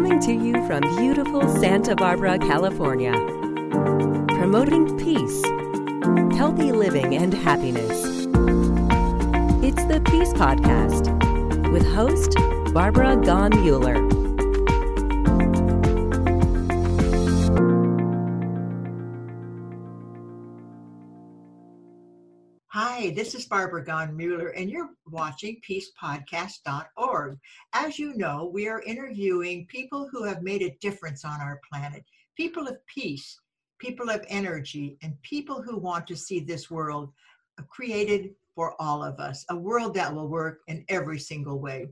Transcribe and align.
Coming 0.00 0.20
to 0.20 0.32
you 0.32 0.54
from 0.66 0.80
beautiful 0.96 1.46
Santa 1.58 1.94
Barbara, 1.94 2.38
California. 2.38 3.12
Promoting 4.28 4.96
peace, 4.98 5.44
healthy 6.38 6.72
living, 6.72 7.16
and 7.16 7.34
happiness. 7.34 8.06
It's 9.62 9.84
the 9.84 10.00
Peace 10.06 10.32
Podcast 10.32 11.12
with 11.70 11.86
host 11.86 12.34
Barbara 12.72 13.14
Gaughen-Muller. 13.16 14.09
Hi, 23.10 23.14
this 23.14 23.34
is 23.34 23.44
Barbara 23.44 23.84
Gaughen-Muller, 23.84 24.50
and 24.50 24.70
you're 24.70 24.90
watching 25.04 25.60
peacepodcast.org. 25.68 27.38
As 27.72 27.98
you 27.98 28.14
know, 28.14 28.48
we 28.54 28.68
are 28.68 28.82
interviewing 28.82 29.66
people 29.66 30.08
who 30.12 30.22
have 30.22 30.44
made 30.44 30.62
a 30.62 30.76
difference 30.80 31.24
on 31.24 31.40
our 31.40 31.60
planet, 31.68 32.04
people 32.36 32.68
of 32.68 32.76
peace, 32.86 33.36
people 33.80 34.10
of 34.10 34.24
energy, 34.28 34.96
and 35.02 35.20
people 35.22 35.60
who 35.60 35.76
want 35.76 36.06
to 36.06 36.14
see 36.14 36.38
this 36.38 36.70
world 36.70 37.10
created 37.68 38.30
for 38.54 38.80
all 38.80 39.02
of 39.02 39.18
us, 39.18 39.44
a 39.50 39.56
world 39.56 39.92
that 39.94 40.14
will 40.14 40.28
work 40.28 40.60
in 40.68 40.84
every 40.88 41.18
single 41.18 41.58
way. 41.58 41.88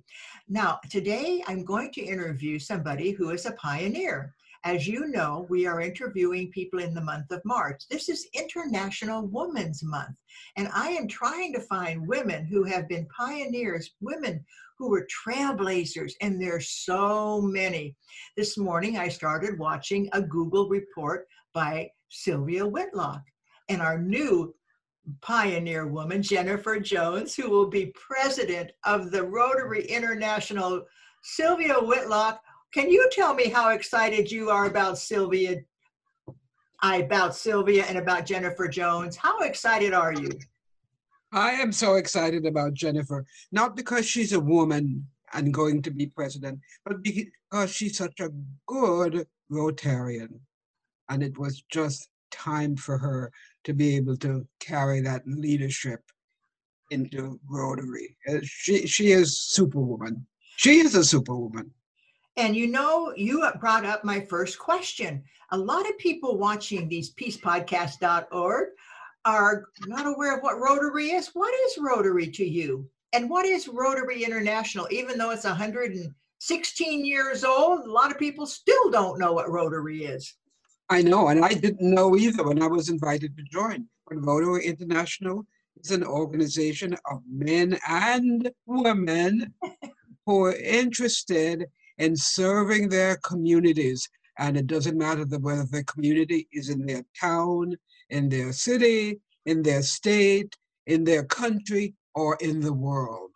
Now, 0.48 0.78
today 0.88 1.42
I'm 1.48 1.64
going 1.64 1.90
to 1.94 2.00
interview 2.00 2.60
somebody 2.60 3.10
who 3.10 3.30
is 3.30 3.44
a 3.44 3.52
pioneer. 3.52 4.36
As 4.64 4.88
you 4.88 5.06
know, 5.06 5.46
we 5.48 5.66
are 5.66 5.80
interviewing 5.80 6.50
people 6.50 6.80
in 6.80 6.92
the 6.92 7.00
month 7.00 7.30
of 7.30 7.40
March. 7.44 7.84
This 7.88 8.08
is 8.08 8.28
International 8.34 9.26
Women's 9.26 9.84
Month, 9.84 10.16
and 10.56 10.68
I 10.74 10.88
am 10.88 11.06
trying 11.06 11.52
to 11.52 11.60
find 11.60 12.08
women 12.08 12.44
who 12.44 12.64
have 12.64 12.88
been 12.88 13.06
pioneers, 13.16 13.92
women 14.00 14.44
who 14.76 14.90
were 14.90 15.06
trailblazers, 15.06 16.12
and 16.20 16.42
there's 16.42 16.70
so 16.70 17.40
many. 17.40 17.94
This 18.36 18.58
morning 18.58 18.98
I 18.98 19.08
started 19.08 19.58
watching 19.60 20.08
a 20.12 20.22
Google 20.22 20.68
report 20.68 21.28
by 21.54 21.90
Sylvia 22.08 22.66
Whitlock, 22.66 23.22
and 23.68 23.80
our 23.80 23.98
new 23.98 24.54
pioneer 25.22 25.86
woman, 25.86 26.20
Jennifer 26.20 26.80
Jones, 26.80 27.36
who 27.36 27.48
will 27.48 27.68
be 27.68 27.94
president 27.94 28.72
of 28.84 29.12
the 29.12 29.22
Rotary 29.22 29.86
International. 29.86 30.84
Sylvia 31.22 31.74
Whitlock, 31.74 32.40
can 32.72 32.90
you 32.90 33.08
tell 33.12 33.34
me 33.34 33.48
how 33.48 33.70
excited 33.70 34.30
you 34.30 34.50
are 34.50 34.66
about 34.66 34.98
Sylvia? 34.98 35.60
I 36.80 36.98
about 36.98 37.34
Sylvia 37.34 37.84
and 37.84 37.98
about 37.98 38.26
Jennifer 38.26 38.68
Jones. 38.68 39.16
How 39.16 39.40
excited 39.40 39.92
are 39.92 40.12
you? 40.12 40.30
I 41.32 41.52
am 41.52 41.72
so 41.72 41.96
excited 41.96 42.46
about 42.46 42.74
Jennifer, 42.74 43.26
not 43.52 43.76
because 43.76 44.06
she's 44.06 44.32
a 44.32 44.40
woman 44.40 45.06
and 45.34 45.52
going 45.52 45.82
to 45.82 45.90
be 45.90 46.06
president, 46.06 46.60
but 46.84 47.02
because 47.02 47.70
she's 47.70 47.98
such 47.98 48.20
a 48.20 48.30
good 48.66 49.26
Rotarian. 49.50 50.40
And 51.08 51.22
it 51.22 51.36
was 51.36 51.62
just 51.70 52.08
time 52.30 52.76
for 52.76 52.96
her 52.98 53.32
to 53.64 53.74
be 53.74 53.96
able 53.96 54.16
to 54.18 54.46
carry 54.60 55.00
that 55.00 55.22
leadership 55.26 56.00
into 56.90 57.38
Rotary. 57.48 58.16
Uh, 58.28 58.38
she, 58.42 58.86
she 58.86 59.12
is 59.12 59.42
superwoman. 59.42 60.26
She 60.56 60.78
is 60.78 60.94
a 60.94 61.04
superwoman. 61.04 61.70
And 62.38 62.54
you 62.54 62.68
know, 62.68 63.12
you 63.16 63.44
brought 63.58 63.84
up 63.84 64.04
my 64.04 64.20
first 64.20 64.60
question. 64.60 65.24
A 65.50 65.58
lot 65.58 65.90
of 65.90 65.98
people 65.98 66.38
watching 66.38 66.88
these 66.88 67.12
peacepodcast.org 67.14 68.68
are 69.24 69.64
not 69.88 70.06
aware 70.06 70.36
of 70.36 70.42
what 70.44 70.60
Rotary 70.60 71.10
is. 71.10 71.30
What 71.34 71.52
is 71.66 71.78
Rotary 71.80 72.30
to 72.30 72.46
you? 72.46 72.88
And 73.12 73.28
what 73.28 73.44
is 73.44 73.66
Rotary 73.66 74.22
International? 74.22 74.86
Even 74.92 75.18
though 75.18 75.30
it's 75.30 75.42
116 75.42 77.04
years 77.04 77.42
old, 77.42 77.80
a 77.80 77.90
lot 77.90 78.12
of 78.12 78.20
people 78.20 78.46
still 78.46 78.88
don't 78.88 79.18
know 79.18 79.32
what 79.32 79.50
Rotary 79.50 80.04
is. 80.04 80.34
I 80.88 81.02
know, 81.02 81.28
and 81.28 81.44
I 81.44 81.54
didn't 81.54 81.92
know 81.92 82.16
either 82.16 82.44
when 82.44 82.62
I 82.62 82.68
was 82.68 82.88
invited 82.88 83.36
to 83.36 83.42
join. 83.50 83.88
But 84.06 84.24
Rotary 84.24 84.64
International 84.64 85.44
is 85.82 85.90
an 85.90 86.04
organization 86.04 86.96
of 87.10 87.20
men 87.28 87.80
and 87.88 88.48
women 88.64 89.52
who 90.24 90.44
are 90.44 90.54
interested 90.54 91.66
in 91.98 92.16
serving 92.16 92.88
their 92.88 93.16
communities. 93.16 94.08
And 94.38 94.56
it 94.56 94.66
doesn't 94.66 94.96
matter 94.96 95.24
whether 95.24 95.64
the 95.64 95.84
community 95.84 96.48
is 96.52 96.68
in 96.68 96.86
their 96.86 97.04
town, 97.20 97.76
in 98.10 98.28
their 98.28 98.52
city, 98.52 99.20
in 99.46 99.62
their 99.62 99.82
state, 99.82 100.56
in 100.86 101.04
their 101.04 101.24
country, 101.24 101.94
or 102.14 102.36
in 102.40 102.60
the 102.60 102.72
world. 102.72 103.30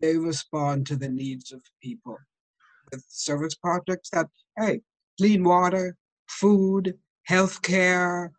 They 0.00 0.16
respond 0.16 0.86
to 0.86 0.96
the 0.96 1.08
needs 1.08 1.52
of 1.52 1.62
people 1.82 2.18
with 2.90 3.04
service 3.08 3.54
projects 3.54 4.10
that, 4.10 4.28
hey, 4.58 4.80
clean 5.18 5.44
water, 5.44 5.96
food, 6.28 6.94
health 7.24 7.62
care, 7.62 8.32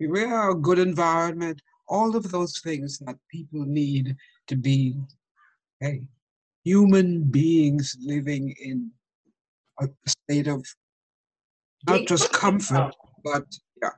a 0.00 0.54
good 0.54 0.78
environment, 0.78 1.60
all 1.88 2.16
of 2.16 2.30
those 2.30 2.60
things 2.60 2.98
that 2.98 3.16
people 3.30 3.64
need 3.64 4.16
to 4.46 4.56
be 4.56 4.94
hey, 5.80 6.02
human 6.68 7.22
beings 7.22 7.96
living 8.00 8.54
in 8.60 8.90
a 9.80 9.86
state 10.06 10.46
of 10.46 10.62
not 11.88 12.06
just 12.06 12.30
comfort, 12.32 12.92
but 13.24 13.44
yeah. 13.80 13.90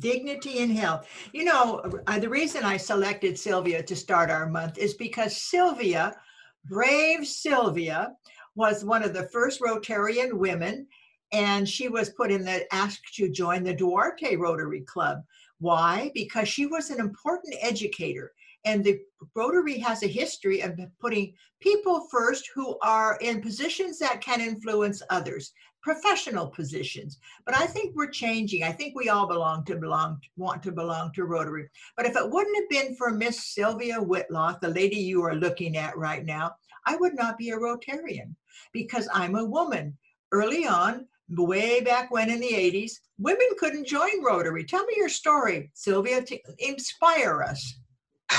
Dignity 0.00 0.62
and 0.64 0.72
health. 0.72 1.06
You 1.32 1.44
know, 1.44 1.80
uh, 2.08 2.18
the 2.18 2.28
reason 2.28 2.64
I 2.64 2.76
selected 2.76 3.38
Sylvia 3.38 3.84
to 3.84 3.94
start 3.94 4.30
our 4.30 4.48
month 4.48 4.78
is 4.78 4.94
because 4.94 5.36
Sylvia, 5.36 6.16
brave 6.64 7.24
Sylvia, 7.24 8.14
was 8.56 8.84
one 8.84 9.04
of 9.04 9.14
the 9.14 9.28
first 9.28 9.60
Rotarian 9.60 10.32
women 10.32 10.88
and 11.32 11.68
she 11.68 11.88
was 11.88 12.10
put 12.10 12.32
in 12.32 12.44
the 12.44 12.66
asked 12.74 13.14
to 13.14 13.30
join 13.30 13.62
the 13.62 13.74
Duarte 13.74 14.36
Rotary 14.36 14.82
Club. 14.82 15.22
Why? 15.60 16.10
Because 16.14 16.48
she 16.48 16.66
was 16.66 16.90
an 16.90 16.98
important 16.98 17.54
educator. 17.60 18.32
And 18.64 18.84
the 18.84 19.00
Rotary 19.34 19.78
has 19.78 20.02
a 20.02 20.08
history 20.08 20.60
of 20.60 20.78
putting 21.00 21.34
people 21.60 22.06
first 22.10 22.48
who 22.54 22.78
are 22.82 23.18
in 23.20 23.40
positions 23.40 23.98
that 23.98 24.20
can 24.20 24.40
influence 24.40 25.02
others, 25.10 25.52
professional 25.82 26.46
positions. 26.46 27.18
But 27.44 27.56
I 27.56 27.66
think 27.66 27.94
we're 27.94 28.10
changing. 28.10 28.62
I 28.62 28.72
think 28.72 28.94
we 28.94 29.08
all 29.08 29.26
belong 29.26 29.64
to 29.64 29.76
belong 29.76 30.20
want 30.36 30.62
to 30.62 30.72
belong 30.72 31.12
to 31.14 31.24
Rotary. 31.24 31.68
But 31.96 32.06
if 32.06 32.16
it 32.16 32.30
wouldn't 32.30 32.56
have 32.56 32.68
been 32.68 32.94
for 32.96 33.10
Miss 33.10 33.52
Sylvia 33.52 34.00
Whitlock, 34.00 34.60
the 34.60 34.68
lady 34.68 34.96
you 34.96 35.22
are 35.24 35.34
looking 35.34 35.76
at 35.76 35.96
right 35.96 36.24
now, 36.24 36.52
I 36.86 36.96
would 36.96 37.14
not 37.14 37.38
be 37.38 37.50
a 37.50 37.56
Rotarian 37.56 38.34
because 38.72 39.08
I'm 39.12 39.36
a 39.36 39.44
woman. 39.44 39.96
Early 40.30 40.66
on, 40.66 41.06
way 41.30 41.80
back 41.80 42.10
when 42.10 42.30
in 42.30 42.40
the 42.40 42.52
80s, 42.52 42.92
women 43.18 43.46
couldn't 43.58 43.86
join 43.86 44.22
Rotary. 44.22 44.64
Tell 44.64 44.84
me 44.84 44.94
your 44.96 45.08
story, 45.08 45.70
Sylvia, 45.74 46.22
to 46.22 46.38
inspire 46.58 47.42
us. 47.42 47.78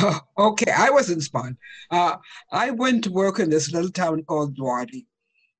okay, 0.38 0.72
I 0.72 0.90
was 0.90 1.10
inspired. 1.10 1.58
Uh, 1.92 2.18
I 2.52 2.72
went 2.72 3.04
to 3.06 3.12
work 3.12 3.40
in 3.40 3.50
this 3.50 3.72
little 3.72 3.92
town 3.92 4.24
called 4.24 4.56
Duarte. 4.56 5.06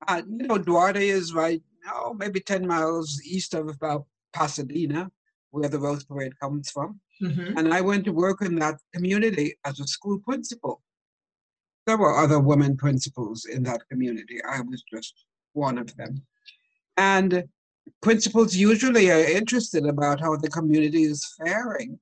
Uh, 0.08 0.22
you 0.28 0.48
know, 0.48 0.58
Duarte 0.58 1.08
is 1.08 1.34
right, 1.34 1.62
oh, 1.94 2.14
maybe 2.14 2.40
10 2.40 2.68
miles 2.68 3.22
east 3.24 3.54
of 3.54 3.70
about 3.70 4.06
Pasadena, 4.34 5.12
where 5.52 5.70
the 5.70 5.80
Rose 5.80 6.04
Parade 6.04 6.40
comes 6.40 6.70
from. 6.72 7.00
Mm-hmm. 7.22 7.58
And 7.58 7.74
I 7.74 7.82
went 7.82 8.06
to 8.06 8.12
work 8.12 8.42
in 8.42 8.56
that 8.56 8.76
community 8.94 9.56
as 9.66 9.80
a 9.80 9.88
school 9.88 10.20
principal. 10.20 10.82
There 11.86 11.98
were 11.98 12.18
other 12.18 12.40
women 12.40 12.78
principals 12.78 13.46
in 13.46 13.64
that 13.64 13.82
community. 13.90 14.40
I 14.50 14.62
was 14.62 14.84
just 14.94 15.26
one 15.54 15.78
of 15.78 15.96
them. 15.96 16.16
And 16.98 17.44
principals 18.02 18.56
usually 18.56 19.12
are 19.12 19.20
interested 19.20 19.86
about 19.86 20.20
how 20.20 20.36
the 20.38 20.50
community 20.50 21.04
is 21.04 21.36
faring 21.44 22.00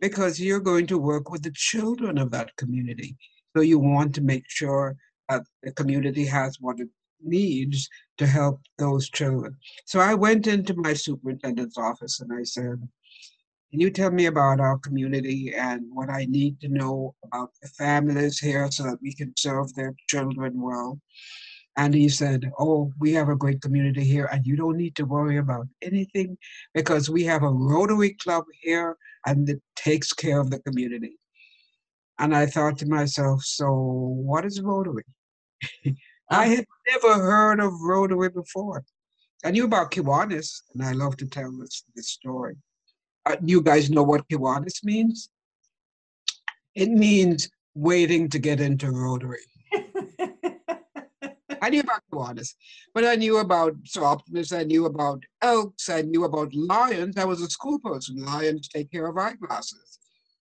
because 0.00 0.40
you're 0.40 0.60
going 0.60 0.86
to 0.86 0.98
work 0.98 1.30
with 1.30 1.42
the 1.42 1.52
children 1.54 2.18
of 2.18 2.30
that 2.30 2.54
community. 2.56 3.16
So 3.56 3.62
you 3.62 3.78
want 3.78 4.14
to 4.16 4.20
make 4.20 4.44
sure 4.48 4.96
that 5.28 5.42
the 5.62 5.72
community 5.72 6.24
has 6.26 6.58
what 6.60 6.80
it 6.80 6.88
needs 7.22 7.88
to 8.18 8.26
help 8.26 8.60
those 8.78 9.08
children. 9.10 9.56
So 9.86 10.00
I 10.00 10.14
went 10.14 10.46
into 10.46 10.74
my 10.74 10.94
superintendent's 10.94 11.78
office 11.78 12.20
and 12.20 12.32
I 12.32 12.44
said, 12.44 12.88
Can 13.70 13.80
you 13.80 13.90
tell 13.90 14.10
me 14.10 14.26
about 14.26 14.60
our 14.60 14.78
community 14.78 15.54
and 15.54 15.82
what 15.92 16.10
I 16.10 16.26
need 16.26 16.60
to 16.60 16.68
know 16.68 17.14
about 17.24 17.50
the 17.60 17.68
families 17.68 18.38
here 18.38 18.70
so 18.70 18.84
that 18.84 19.02
we 19.02 19.14
can 19.14 19.34
serve 19.36 19.74
their 19.74 19.94
children 20.08 20.60
well? 20.60 21.00
And 21.78 21.94
he 21.94 22.08
said, 22.08 22.50
Oh, 22.58 22.92
we 22.98 23.12
have 23.12 23.28
a 23.28 23.36
great 23.36 23.62
community 23.62 24.02
here, 24.02 24.28
and 24.32 24.44
you 24.44 24.56
don't 24.56 24.76
need 24.76 24.96
to 24.96 25.04
worry 25.04 25.38
about 25.38 25.68
anything 25.80 26.36
because 26.74 27.08
we 27.08 27.22
have 27.24 27.44
a 27.44 27.48
Rotary 27.48 28.14
Club 28.14 28.44
here 28.60 28.96
and 29.24 29.48
it 29.48 29.62
takes 29.76 30.12
care 30.12 30.40
of 30.40 30.50
the 30.50 30.58
community. 30.58 31.16
And 32.18 32.34
I 32.34 32.46
thought 32.46 32.78
to 32.78 32.86
myself, 32.86 33.44
So 33.44 33.72
what 33.72 34.44
is 34.44 34.60
Rotary? 34.60 35.04
I 36.30 36.46
had 36.48 36.66
never 36.88 37.14
heard 37.14 37.60
of 37.60 37.72
Rotary 37.80 38.30
before. 38.30 38.84
I 39.44 39.52
knew 39.52 39.64
about 39.64 39.92
Kiwanis, 39.92 40.62
and 40.74 40.84
I 40.84 40.92
love 40.92 41.16
to 41.18 41.26
tell 41.26 41.52
this, 41.52 41.84
this 41.94 42.10
story. 42.10 42.56
Uh, 43.24 43.36
you 43.44 43.62
guys 43.62 43.88
know 43.88 44.02
what 44.02 44.28
Kiwanis 44.28 44.82
means? 44.82 45.30
It 46.74 46.90
means 46.90 47.48
waiting 47.74 48.28
to 48.30 48.40
get 48.40 48.60
into 48.60 48.90
Rotary. 48.90 49.46
I 51.62 51.70
knew 51.70 51.80
about 51.80 52.02
koalas, 52.12 52.54
but 52.94 53.04
I 53.04 53.14
knew 53.14 53.38
about 53.38 53.74
optimists. 54.00 54.52
I 54.52 54.64
knew 54.64 54.86
about 54.86 55.22
elks. 55.42 55.88
I 55.88 56.02
knew 56.02 56.24
about 56.24 56.54
lions. 56.54 57.16
I 57.16 57.24
was 57.24 57.40
a 57.40 57.50
school 57.50 57.78
person. 57.78 58.24
Lions 58.24 58.68
take 58.68 58.90
care 58.90 59.06
of 59.06 59.16
eyeglasses 59.16 59.98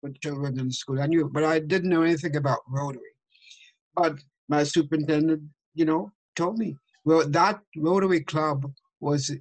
for 0.01 0.09
children 0.21 0.59
in 0.59 0.71
school. 0.71 1.01
I 1.01 1.07
knew, 1.07 1.29
but 1.31 1.43
I 1.43 1.59
didn't 1.59 1.89
know 1.89 2.03
anything 2.03 2.35
about 2.35 2.59
Rotary. 2.67 3.01
But 3.95 4.19
my 4.47 4.63
superintendent, 4.63 5.43
you 5.73 5.85
know, 5.85 6.11
told 6.35 6.57
me, 6.57 6.77
well, 7.05 7.27
that 7.27 7.61
Rotary 7.75 8.21
Club 8.21 8.71
was 8.99 9.31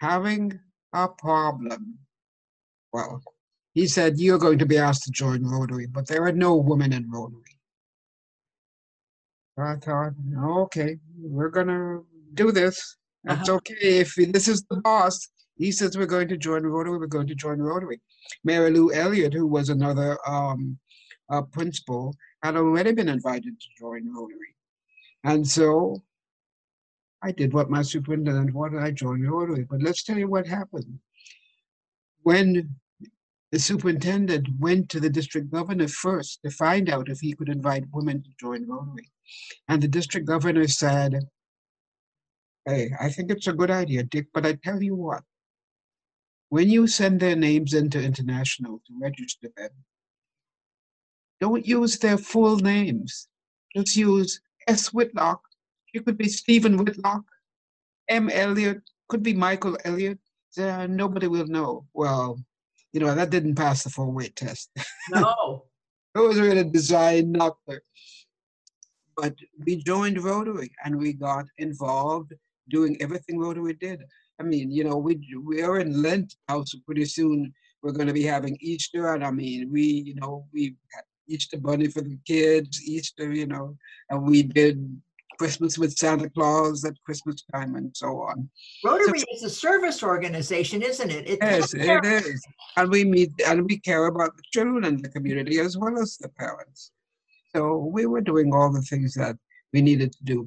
having 0.00 0.58
a 0.92 1.08
problem. 1.08 1.98
Well, 2.92 3.22
he 3.74 3.86
said, 3.86 4.18
You're 4.18 4.38
going 4.38 4.58
to 4.58 4.66
be 4.66 4.78
asked 4.78 5.04
to 5.04 5.10
join 5.10 5.44
Rotary, 5.44 5.86
but 5.86 6.06
there 6.08 6.24
are 6.24 6.32
no 6.32 6.56
women 6.56 6.92
in 6.92 7.10
Rotary. 7.10 7.57
I 9.58 9.76
thought, 9.76 10.12
okay, 10.64 10.98
we're 11.20 11.50
going 11.50 11.68
to 11.68 12.06
do 12.34 12.52
this. 12.52 12.96
That's 13.24 13.48
uh-huh. 13.48 13.56
okay. 13.56 14.00
If 14.00 14.14
this 14.14 14.48
is 14.48 14.64
the 14.70 14.76
boss, 14.76 15.28
he 15.56 15.72
says 15.72 15.98
we're 15.98 16.06
going 16.06 16.28
to 16.28 16.36
join 16.36 16.64
Rotary, 16.64 16.98
we're 16.98 17.06
going 17.06 17.26
to 17.26 17.34
join 17.34 17.58
Rotary. 17.58 18.00
Mary 18.44 18.70
Lou 18.70 18.92
Elliott, 18.92 19.34
who 19.34 19.46
was 19.46 19.68
another 19.68 20.16
um, 20.26 20.78
uh, 21.30 21.42
principal, 21.42 22.14
had 22.42 22.56
already 22.56 22.92
been 22.92 23.08
invited 23.08 23.60
to 23.60 23.66
join 23.78 24.12
Rotary. 24.14 24.54
And 25.24 25.46
so 25.46 26.02
I 27.22 27.32
did 27.32 27.52
what 27.52 27.70
my 27.70 27.82
superintendent 27.82 28.54
wanted. 28.54 28.82
I 28.82 28.92
joined 28.92 29.28
Rotary. 29.28 29.66
But 29.68 29.82
let's 29.82 30.04
tell 30.04 30.16
you 30.16 30.28
what 30.28 30.46
happened. 30.46 31.00
When 32.22 32.76
the 33.50 33.58
superintendent 33.58 34.48
went 34.58 34.88
to 34.90 35.00
the 35.00 35.08
district 35.08 35.50
governor 35.50 35.88
first 35.88 36.40
to 36.44 36.50
find 36.50 36.90
out 36.90 37.08
if 37.08 37.20
he 37.20 37.32
could 37.32 37.48
invite 37.48 37.84
women 37.92 38.22
to 38.22 38.30
join 38.38 38.68
Rotary. 38.68 39.10
And 39.68 39.82
the 39.82 39.88
district 39.88 40.26
governor 40.26 40.68
said, 40.68 41.20
Hey, 42.66 42.90
I 43.00 43.08
think 43.08 43.30
it's 43.30 43.46
a 43.46 43.54
good 43.54 43.70
idea, 43.70 44.02
Dick, 44.02 44.26
but 44.34 44.44
I 44.44 44.52
tell 44.62 44.82
you 44.82 44.94
what, 44.94 45.22
when 46.50 46.68
you 46.68 46.86
send 46.86 47.20
their 47.20 47.36
names 47.36 47.72
into 47.72 48.02
international 48.02 48.82
to 48.86 48.92
register 49.00 49.48
them, 49.56 49.70
don't 51.40 51.66
use 51.66 51.98
their 51.98 52.18
full 52.18 52.56
names. 52.56 53.28
Just 53.74 53.96
use 53.96 54.40
S. 54.66 54.92
Whitlock. 54.92 55.40
You 55.94 56.02
could 56.02 56.18
be 56.18 56.28
Stephen 56.28 56.76
Whitlock. 56.76 57.24
M. 58.08 58.28
Elliott. 58.28 58.82
Could 59.08 59.22
be 59.22 59.32
Michael 59.32 59.78
Elliott. 59.84 60.18
Uh, 60.58 60.86
nobody 60.86 61.28
will 61.28 61.46
know. 61.46 61.86
Well, 61.94 62.38
you 62.98 63.06
know, 63.06 63.14
that 63.14 63.30
didn't 63.30 63.54
pass 63.54 63.84
the 63.84 63.90
full 63.90 64.12
weight 64.12 64.34
test. 64.34 64.70
No. 65.10 65.64
it 66.14 66.18
was 66.18 66.40
really 66.40 66.58
a 66.58 66.64
design 66.64 67.30
knocker. 67.30 67.82
But 69.16 69.34
we 69.64 69.76
joined 69.76 70.22
Rotary 70.22 70.70
and 70.84 70.98
we 70.98 71.12
got 71.12 71.46
involved 71.58 72.32
doing 72.68 72.96
everything 73.00 73.38
Rotary 73.38 73.74
did. 73.74 74.02
I 74.40 74.42
mean, 74.42 74.72
you 74.72 74.82
know, 74.84 74.96
we 74.96 75.20
we 75.44 75.62
are 75.62 75.78
in 75.78 76.02
Lent 76.02 76.34
now, 76.48 76.64
so 76.64 76.78
pretty 76.86 77.04
soon 77.04 77.52
we're 77.82 77.92
going 77.92 78.08
to 78.08 78.12
be 78.12 78.24
having 78.24 78.56
Easter, 78.60 79.14
and 79.14 79.24
I 79.24 79.30
mean, 79.30 79.70
we, 79.72 79.82
you 79.82 80.14
know, 80.16 80.46
we 80.52 80.76
had 80.92 81.04
Easter 81.28 81.58
bunny 81.58 81.88
for 81.88 82.00
the 82.00 82.18
kids, 82.26 82.82
Easter, 82.82 83.32
you 83.32 83.46
know, 83.46 83.76
and 84.10 84.26
we 84.26 84.42
did 84.42 84.76
Christmas 85.38 85.78
with 85.78 85.96
Santa 85.96 86.28
Claus 86.30 86.84
at 86.84 86.94
Christmas 87.04 87.42
time 87.52 87.76
and 87.76 87.96
so 87.96 88.20
on. 88.22 88.48
Rotary 88.84 89.20
so, 89.20 89.26
is 89.32 89.42
a 89.44 89.50
service 89.50 90.02
organization, 90.02 90.82
isn't 90.82 91.10
it? 91.10 91.28
it 91.28 91.38
yes, 91.40 91.74
it 91.74 92.04
is. 92.04 92.44
And 92.76 92.90
we 92.90 93.04
meet 93.04 93.30
and 93.46 93.64
we 93.64 93.78
care 93.78 94.06
about 94.06 94.36
the 94.36 94.42
children 94.52 94.84
in 94.84 95.00
the 95.00 95.08
community 95.08 95.60
as 95.60 95.78
well 95.78 95.98
as 95.98 96.16
the 96.16 96.28
parents. 96.30 96.90
So 97.54 97.76
we 97.76 98.06
were 98.06 98.20
doing 98.20 98.52
all 98.52 98.70
the 98.70 98.82
things 98.82 99.14
that 99.14 99.36
we 99.72 99.80
needed 99.80 100.12
to 100.12 100.24
do. 100.24 100.46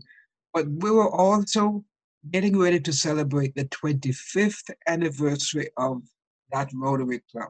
But 0.54 0.68
we 0.68 0.92
were 0.92 1.10
also 1.10 1.84
getting 2.30 2.58
ready 2.58 2.80
to 2.80 2.94
celebrate 2.94 3.56
the 3.56 3.66
25th 3.66 4.70
anniversary 4.88 5.70
of 5.78 6.04
that 6.52 6.70
Rotary 6.74 7.22
Club. 7.32 7.50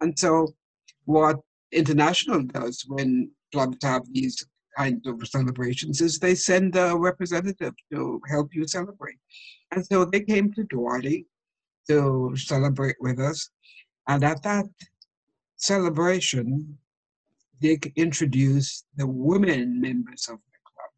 And 0.00 0.18
so 0.18 0.54
what 1.04 1.36
International 1.72 2.42
does 2.42 2.84
when 2.88 3.30
clubs 3.52 3.78
have 3.82 4.02
these 4.12 4.44
kinds 4.80 5.06
of 5.06 5.16
celebrations 5.26 6.00
is 6.00 6.18
they 6.18 6.34
send 6.34 6.76
a 6.76 6.96
representative 6.96 7.74
to 7.92 8.20
help 8.32 8.48
you 8.54 8.66
celebrate. 8.66 9.18
And 9.72 9.84
so 9.84 10.04
they 10.04 10.22
came 10.32 10.52
to 10.54 10.64
Duarte 10.64 11.24
to 11.88 12.34
celebrate 12.36 12.96
with 13.00 13.18
us. 13.30 13.50
And 14.08 14.24
at 14.24 14.42
that 14.42 14.66
celebration, 15.56 16.78
they 17.60 17.78
introduced 17.96 18.86
the 18.96 19.06
women 19.06 19.80
members 19.80 20.22
of 20.32 20.38
the 20.52 20.58
club. 20.70 20.92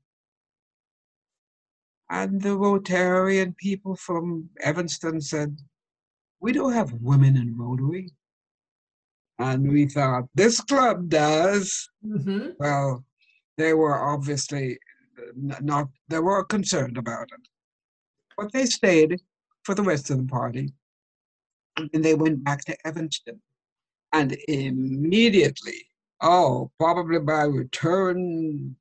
And 2.19 2.41
the 2.41 2.57
Rotarian 2.67 3.57
people 3.57 3.97
from 3.97 4.49
Evanston 4.61 5.21
said, 5.21 5.51
We 6.41 6.53
don't 6.53 6.73
have 6.81 6.93
women 7.11 7.37
in 7.37 7.59
Rotary. 7.59 8.07
And 9.39 9.61
we 9.73 9.87
thought, 9.87 10.25
This 10.35 10.61
club 10.61 11.09
does. 11.09 11.89
Mm-hmm. 12.07 12.51
Well, 12.61 13.05
they 13.59 13.75
were 13.75 13.99
obviously 13.99 14.79
not, 15.37 15.89
they 16.09 16.19
were 16.19 16.45
concerned 16.45 16.97
about 16.97 17.29
it. 17.33 17.49
But 18.37 18.53
they 18.53 18.67
stayed 18.67 19.21
for 19.65 19.75
the 19.75 19.83
rest 19.83 20.11
of 20.11 20.19
the 20.19 20.25
party. 20.25 20.73
And 21.77 22.05
they 22.05 22.15
went 22.15 22.45
back 22.45 22.65
to 22.67 22.77
Evanston. 22.87 23.41
And 24.13 24.37
immediately, 24.49 25.87
oh, 26.21 26.71
probably 26.79 27.19
by 27.19 27.45
return 27.45 28.77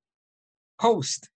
post, 0.79 1.29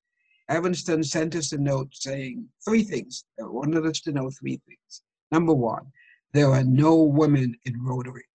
Evanston 0.49 1.03
sent 1.03 1.35
us 1.35 1.51
a 1.51 1.57
note 1.57 1.89
saying 1.93 2.47
three 2.63 2.83
things. 2.83 3.25
They 3.37 3.43
wanted 3.45 3.85
us 3.85 4.01
to 4.01 4.11
know 4.11 4.29
three 4.29 4.59
things. 4.67 5.01
Number 5.31 5.53
one, 5.53 5.87
there 6.33 6.49
are 6.51 6.63
no 6.63 7.01
women 7.01 7.55
in 7.65 7.81
Rotary. 7.81 8.25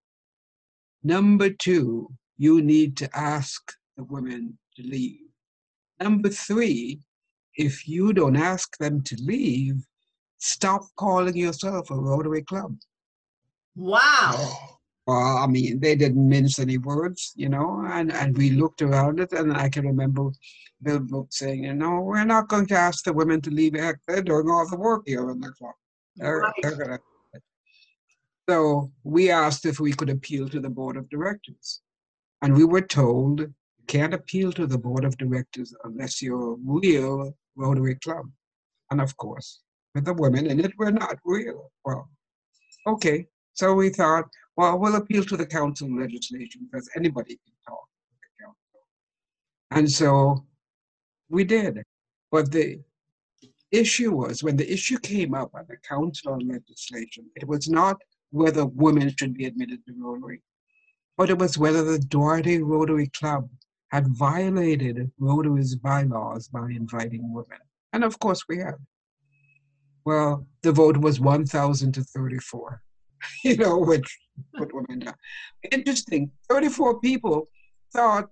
Number 1.02 1.50
two, 1.50 2.10
you 2.38 2.62
need 2.62 2.96
to 2.98 3.16
ask 3.16 3.72
the 3.96 4.04
women 4.04 4.58
to 4.80 4.88
leave. 4.88 5.20
Number 6.00 6.28
three, 6.28 7.00
if 7.56 7.86
you 7.86 8.12
don't 8.12 8.36
ask 8.36 8.76
them 8.78 9.02
to 9.02 9.16
leave, 9.22 9.76
stop 10.38 10.82
calling 10.96 11.36
yourself 11.36 11.90
a 11.90 11.94
Rotary 11.94 12.42
Club. 12.42 12.76
Wow. 13.76 14.78
Well, 15.06 15.38
I 15.38 15.46
mean, 15.46 15.80
they 15.80 15.96
didn't 15.96 16.28
mince 16.28 16.58
any 16.58 16.78
words, 16.78 17.32
you 17.34 17.48
know, 17.48 17.84
and, 17.90 18.12
and 18.12 18.36
we 18.36 18.50
looked 18.50 18.82
around 18.82 19.18
it, 19.20 19.32
and 19.32 19.56
I 19.56 19.68
can 19.68 19.86
remember 19.86 20.30
Bill 20.82 21.00
Brooks 21.00 21.38
saying, 21.38 21.64
you 21.64 21.74
know, 21.74 22.00
we're 22.00 22.24
not 22.24 22.48
going 22.48 22.66
to 22.66 22.76
ask 22.76 23.04
the 23.04 23.12
women 23.12 23.40
to 23.42 23.50
leave. 23.50 23.72
They're 23.74 24.22
doing 24.22 24.48
all 24.48 24.68
the 24.68 24.76
work 24.76 25.02
here 25.06 25.30
in 25.30 25.40
the 25.40 25.50
club. 25.52 25.74
They're, 26.16 26.38
right. 26.38 26.52
they're 26.62 26.76
gonna. 26.76 26.98
So 28.48 28.90
we 29.04 29.30
asked 29.30 29.66
if 29.66 29.80
we 29.80 29.92
could 29.92 30.10
appeal 30.10 30.48
to 30.48 30.60
the 30.60 30.70
board 30.70 30.96
of 30.96 31.08
directors. 31.08 31.80
And 32.42 32.56
we 32.56 32.64
were 32.64 32.80
told 32.80 33.52
can't 33.90 34.14
appeal 34.14 34.52
to 34.52 34.68
the 34.68 34.78
board 34.78 35.04
of 35.04 35.18
directors 35.18 35.74
unless 35.82 36.22
you're 36.22 36.52
a 36.52 36.56
real 36.64 37.36
Rotary 37.56 37.96
Club. 37.96 38.26
And 38.92 39.00
of 39.00 39.16
course, 39.16 39.62
with 39.96 40.04
the 40.04 40.14
women 40.14 40.46
in 40.46 40.60
it, 40.60 40.72
we're 40.78 40.92
not 40.92 41.16
real. 41.24 41.72
Well, 41.84 42.08
okay. 42.86 43.26
So 43.54 43.74
we 43.74 43.88
thought, 43.88 44.26
well, 44.56 44.78
we'll 44.78 44.94
appeal 44.94 45.24
to 45.24 45.36
the 45.36 45.44
council 45.44 45.88
legislation 45.92 46.68
because 46.70 46.88
anybody 46.94 47.34
can 47.34 47.54
talk 47.66 47.84
to 48.06 48.16
the 48.22 48.44
council. 48.44 48.80
And 49.72 49.90
so 49.90 50.46
we 51.28 51.42
did. 51.42 51.82
But 52.30 52.52
the 52.52 52.78
issue 53.72 54.12
was 54.12 54.44
when 54.44 54.56
the 54.56 54.72
issue 54.72 55.00
came 55.00 55.34
up 55.34 55.50
on 55.52 55.64
the 55.68 55.78
council 55.78 56.38
legislation, 56.40 57.24
it 57.34 57.48
was 57.48 57.68
not 57.68 57.96
whether 58.30 58.66
women 58.66 59.12
should 59.18 59.34
be 59.34 59.46
admitted 59.46 59.84
to 59.86 59.94
Rotary, 59.98 60.42
but 61.16 61.28
it 61.28 61.38
was 61.38 61.58
whether 61.58 61.82
the 61.82 61.98
Duarte 61.98 62.58
Rotary 62.58 63.08
Club 63.08 63.48
had 63.90 64.06
violated 64.08 65.10
Rotary's 65.18 65.74
bylaws 65.74 66.48
by 66.48 66.66
inviting 66.70 67.32
women. 67.32 67.58
And 67.92 68.04
of 68.04 68.18
course 68.18 68.44
we 68.48 68.58
had. 68.58 68.76
Well, 70.04 70.46
the 70.62 70.72
vote 70.72 70.96
was 70.96 71.20
1,000 71.20 71.92
to 71.92 72.02
34, 72.02 72.82
you 73.44 73.56
know, 73.56 73.78
which 73.78 74.18
put 74.56 74.74
women 74.74 75.00
down. 75.00 75.14
Interesting, 75.70 76.30
34 76.48 77.00
people 77.00 77.48
thought, 77.92 78.30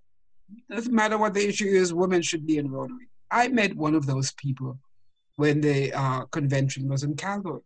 doesn't 0.71 0.95
matter 0.95 1.19
what 1.19 1.35
the 1.35 1.47
issue 1.47 1.67
is, 1.67 1.93
women 1.93 2.23
should 2.23 2.47
be 2.47 2.57
in 2.57 2.71
Rotary. 2.71 3.09
I 3.31 3.49
met 3.49 3.77
one 3.77 3.95
of 3.95 4.07
those 4.07 4.33
people 4.33 4.79
when 5.37 5.61
the 5.61 5.93
uh, 5.93 6.25
convention 6.27 6.89
was 6.89 7.03
in 7.03 7.17
Calgary. 7.17 7.61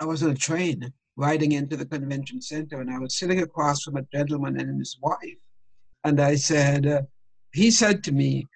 I 0.00 0.06
was 0.06 0.22
on 0.22 0.30
a 0.30 0.34
train 0.34 0.92
riding 1.16 1.52
into 1.52 1.76
the 1.76 1.86
convention 1.86 2.42
center, 2.42 2.80
and 2.80 2.90
I 2.90 2.98
was 2.98 3.16
sitting 3.16 3.40
across 3.40 3.82
from 3.82 3.96
a 3.96 4.02
gentleman 4.12 4.58
and 4.58 4.80
his 4.80 4.98
wife 5.00 5.38
and 6.04 6.20
I 6.20 6.36
said, 6.36 6.86
uh, 6.86 7.02
he 7.52 7.70
said 7.70 8.04
to 8.04 8.12
me, 8.12 8.46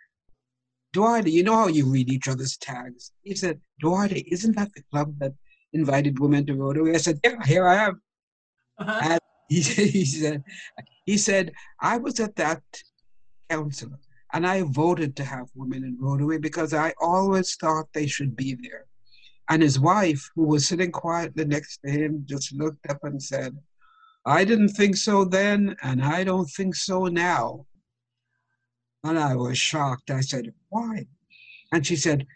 Duarte, 0.92 1.30
you 1.30 1.42
know 1.42 1.56
how 1.56 1.68
you 1.68 1.86
read 1.86 2.10
each 2.10 2.28
other's 2.28 2.56
tags? 2.56 3.12
He 3.22 3.34
said, 3.34 3.60
Duarte, 3.80 4.24
isn't 4.28 4.56
that 4.56 4.72
the 4.74 4.82
club 4.90 5.14
that 5.18 5.32
invited 5.72 6.18
women 6.18 6.46
to 6.46 6.54
Rotary? 6.54 6.94
I 6.94 6.98
said, 6.98 7.20
yeah, 7.24 7.44
here 7.44 7.66
I 7.66 7.86
am. 7.86 8.02
Uh-huh. 8.78 9.00
And 9.02 9.20
he, 9.48 9.60
he, 9.62 10.04
said, 10.04 10.42
he 11.04 11.16
said, 11.16 11.52
I 11.80 11.98
was 11.98 12.20
at 12.20 12.36
that 12.36 12.62
council 13.50 13.90
And 14.32 14.46
I 14.46 14.62
voted 14.62 15.16
to 15.16 15.24
have 15.24 15.48
women 15.54 15.84
in 15.84 15.96
Rotary 16.00 16.38
because 16.38 16.74
I 16.74 16.92
always 17.00 17.54
thought 17.56 17.86
they 17.92 18.06
should 18.06 18.36
be 18.36 18.54
there. 18.54 18.84
And 19.50 19.62
his 19.62 19.80
wife, 19.80 20.28
who 20.34 20.44
was 20.44 20.68
sitting 20.68 20.92
quietly 20.92 21.46
next 21.46 21.78
to 21.84 21.90
him, 21.90 22.24
just 22.26 22.52
looked 22.52 22.86
up 22.90 23.04
and 23.04 23.22
said, 23.22 23.56
I 24.28 24.44
didn't 24.44 24.68
think 24.70 24.98
so 24.98 25.24
then, 25.24 25.74
and 25.82 26.02
I 26.04 26.22
don't 26.22 26.50
think 26.50 26.74
so 26.74 27.06
now. 27.06 27.64
And 29.02 29.18
I 29.18 29.34
was 29.34 29.56
shocked. 29.56 30.10
I 30.10 30.20
said, 30.20 30.52
Why? 30.68 31.06
And 31.72 31.86
she 31.86 31.96
said, 31.96 32.26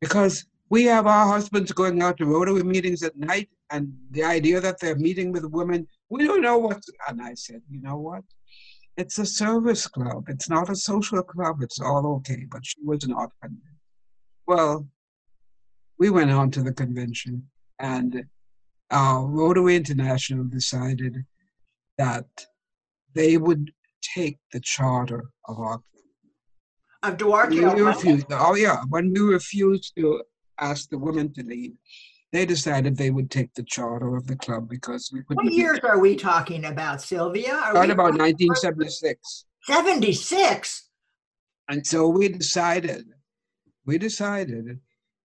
Because 0.00 0.46
we 0.70 0.84
have 0.84 1.06
our 1.06 1.26
husbands 1.28 1.70
going 1.70 2.00
out 2.00 2.16
to 2.16 2.24
Rotary 2.24 2.62
meetings 2.62 3.02
at 3.02 3.18
night, 3.18 3.50
and 3.70 3.92
the 4.10 4.24
idea 4.24 4.58
that 4.58 4.80
they're 4.80 4.96
meeting 4.96 5.32
with 5.32 5.44
women, 5.44 5.86
we 6.08 6.24
don't 6.24 6.40
know 6.40 6.56
what. 6.56 6.82
And 7.08 7.20
I 7.20 7.34
said, 7.34 7.60
You 7.68 7.82
know 7.82 7.98
what? 7.98 8.22
It's 8.96 9.18
a 9.18 9.26
service 9.26 9.86
club. 9.86 10.30
It's 10.30 10.48
not 10.48 10.70
a 10.70 10.76
social 10.76 11.22
club. 11.22 11.60
It's 11.60 11.78
all 11.78 12.06
okay. 12.16 12.46
But 12.50 12.64
she 12.64 12.78
was 12.82 13.06
not 13.06 13.30
convinced. 13.42 13.68
Well, 14.46 14.88
we 15.98 16.08
went 16.08 16.30
on 16.30 16.50
to 16.52 16.62
the 16.62 16.72
convention, 16.72 17.50
and 17.78 18.24
uh, 18.90 19.20
Rotary 19.26 19.76
International 19.76 20.44
decided 20.44 21.26
that 21.98 22.26
they 23.14 23.36
would 23.36 23.72
take 24.02 24.38
the 24.52 24.60
charter 24.60 25.24
of 25.46 25.58
our 25.58 25.80
of 27.02 27.16
Duarte. 27.18 27.54
we 27.54 27.82
refused. 27.82 28.26
Oh 28.30 28.54
yeah, 28.54 28.82
when 28.88 29.12
we 29.12 29.20
refused 29.20 29.94
to 29.96 30.22
ask 30.60 30.88
the 30.88 30.98
women 30.98 31.32
to 31.34 31.42
lead, 31.42 31.72
they 32.32 32.46
decided 32.46 32.96
they 32.96 33.10
would 33.10 33.30
take 33.30 33.52
the 33.54 33.62
charter 33.62 34.16
of 34.16 34.26
the 34.26 34.36
club 34.36 34.68
because 34.68 35.10
we 35.12 35.22
couldn't. 35.22 35.44
What 35.44 35.52
years 35.52 35.80
are 35.82 35.98
we 35.98 36.16
talking 36.16 36.64
about, 36.64 37.02
Sylvia? 37.02 37.54
Are 37.54 37.74
Right 37.74 37.90
about 37.90 38.16
1976, 38.18 39.44
76. 39.64 40.88
and 41.68 41.86
so 41.86 42.08
we 42.08 42.28
decided, 42.28 43.04
we 43.86 43.98
decided 43.98 44.80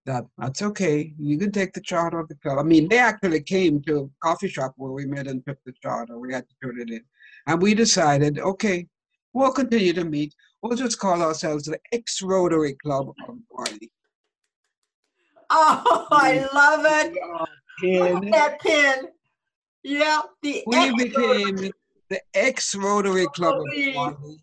that 0.10 0.26
that's 0.38 0.62
okay. 0.62 1.14
You 1.20 1.38
can 1.38 1.52
take 1.52 1.74
the 1.74 1.82
charter 1.82 2.20
of 2.20 2.28
the 2.28 2.36
club. 2.36 2.58
I 2.58 2.64
mean, 2.64 2.90
they 2.90 2.98
actually 2.98 3.42
came 3.42 3.82
to 3.84 4.00
a 4.00 4.28
coffee 4.28 4.48
shop 4.48 4.74
where 4.78 4.92
we 4.92 5.06
met 5.06 5.28
and 5.28 5.46
took 5.46 5.60
the 5.66 5.74
charter. 5.84 6.18
We 6.18 6.34
had 6.34 6.46
to 6.50 6.56
turn 6.64 6.82
it 6.82 6.90
in, 6.90 7.04
and 7.48 7.62
we 7.62 7.74
decided, 7.76 8.40
okay, 8.40 8.88
we'll 9.34 9.52
continue 9.54 9.94
to 9.94 10.04
meet. 10.04 10.34
We'll 10.62 10.76
just 10.76 11.00
call 11.00 11.22
ourselves 11.22 11.66
the 11.66 11.80
X 11.92 12.22
Rotary 12.22 12.76
Club 12.84 13.10
of 13.10 13.38
Barley. 13.52 13.92
Oh, 15.52 16.08
I 16.12 16.48
love 16.54 16.86
it. 16.86 17.18
At 18.02 18.32
that 18.32 18.60
pin. 18.62 19.08
Yeah, 19.84 20.22
the 20.42 20.64
we 20.68 20.78
ex- 20.78 21.04
became 21.04 21.72
the 22.10 22.22
X 22.34 22.76
Rotary 22.76 23.28
Club 23.28 23.56
of. 23.56 23.94
Barley, 23.94 24.42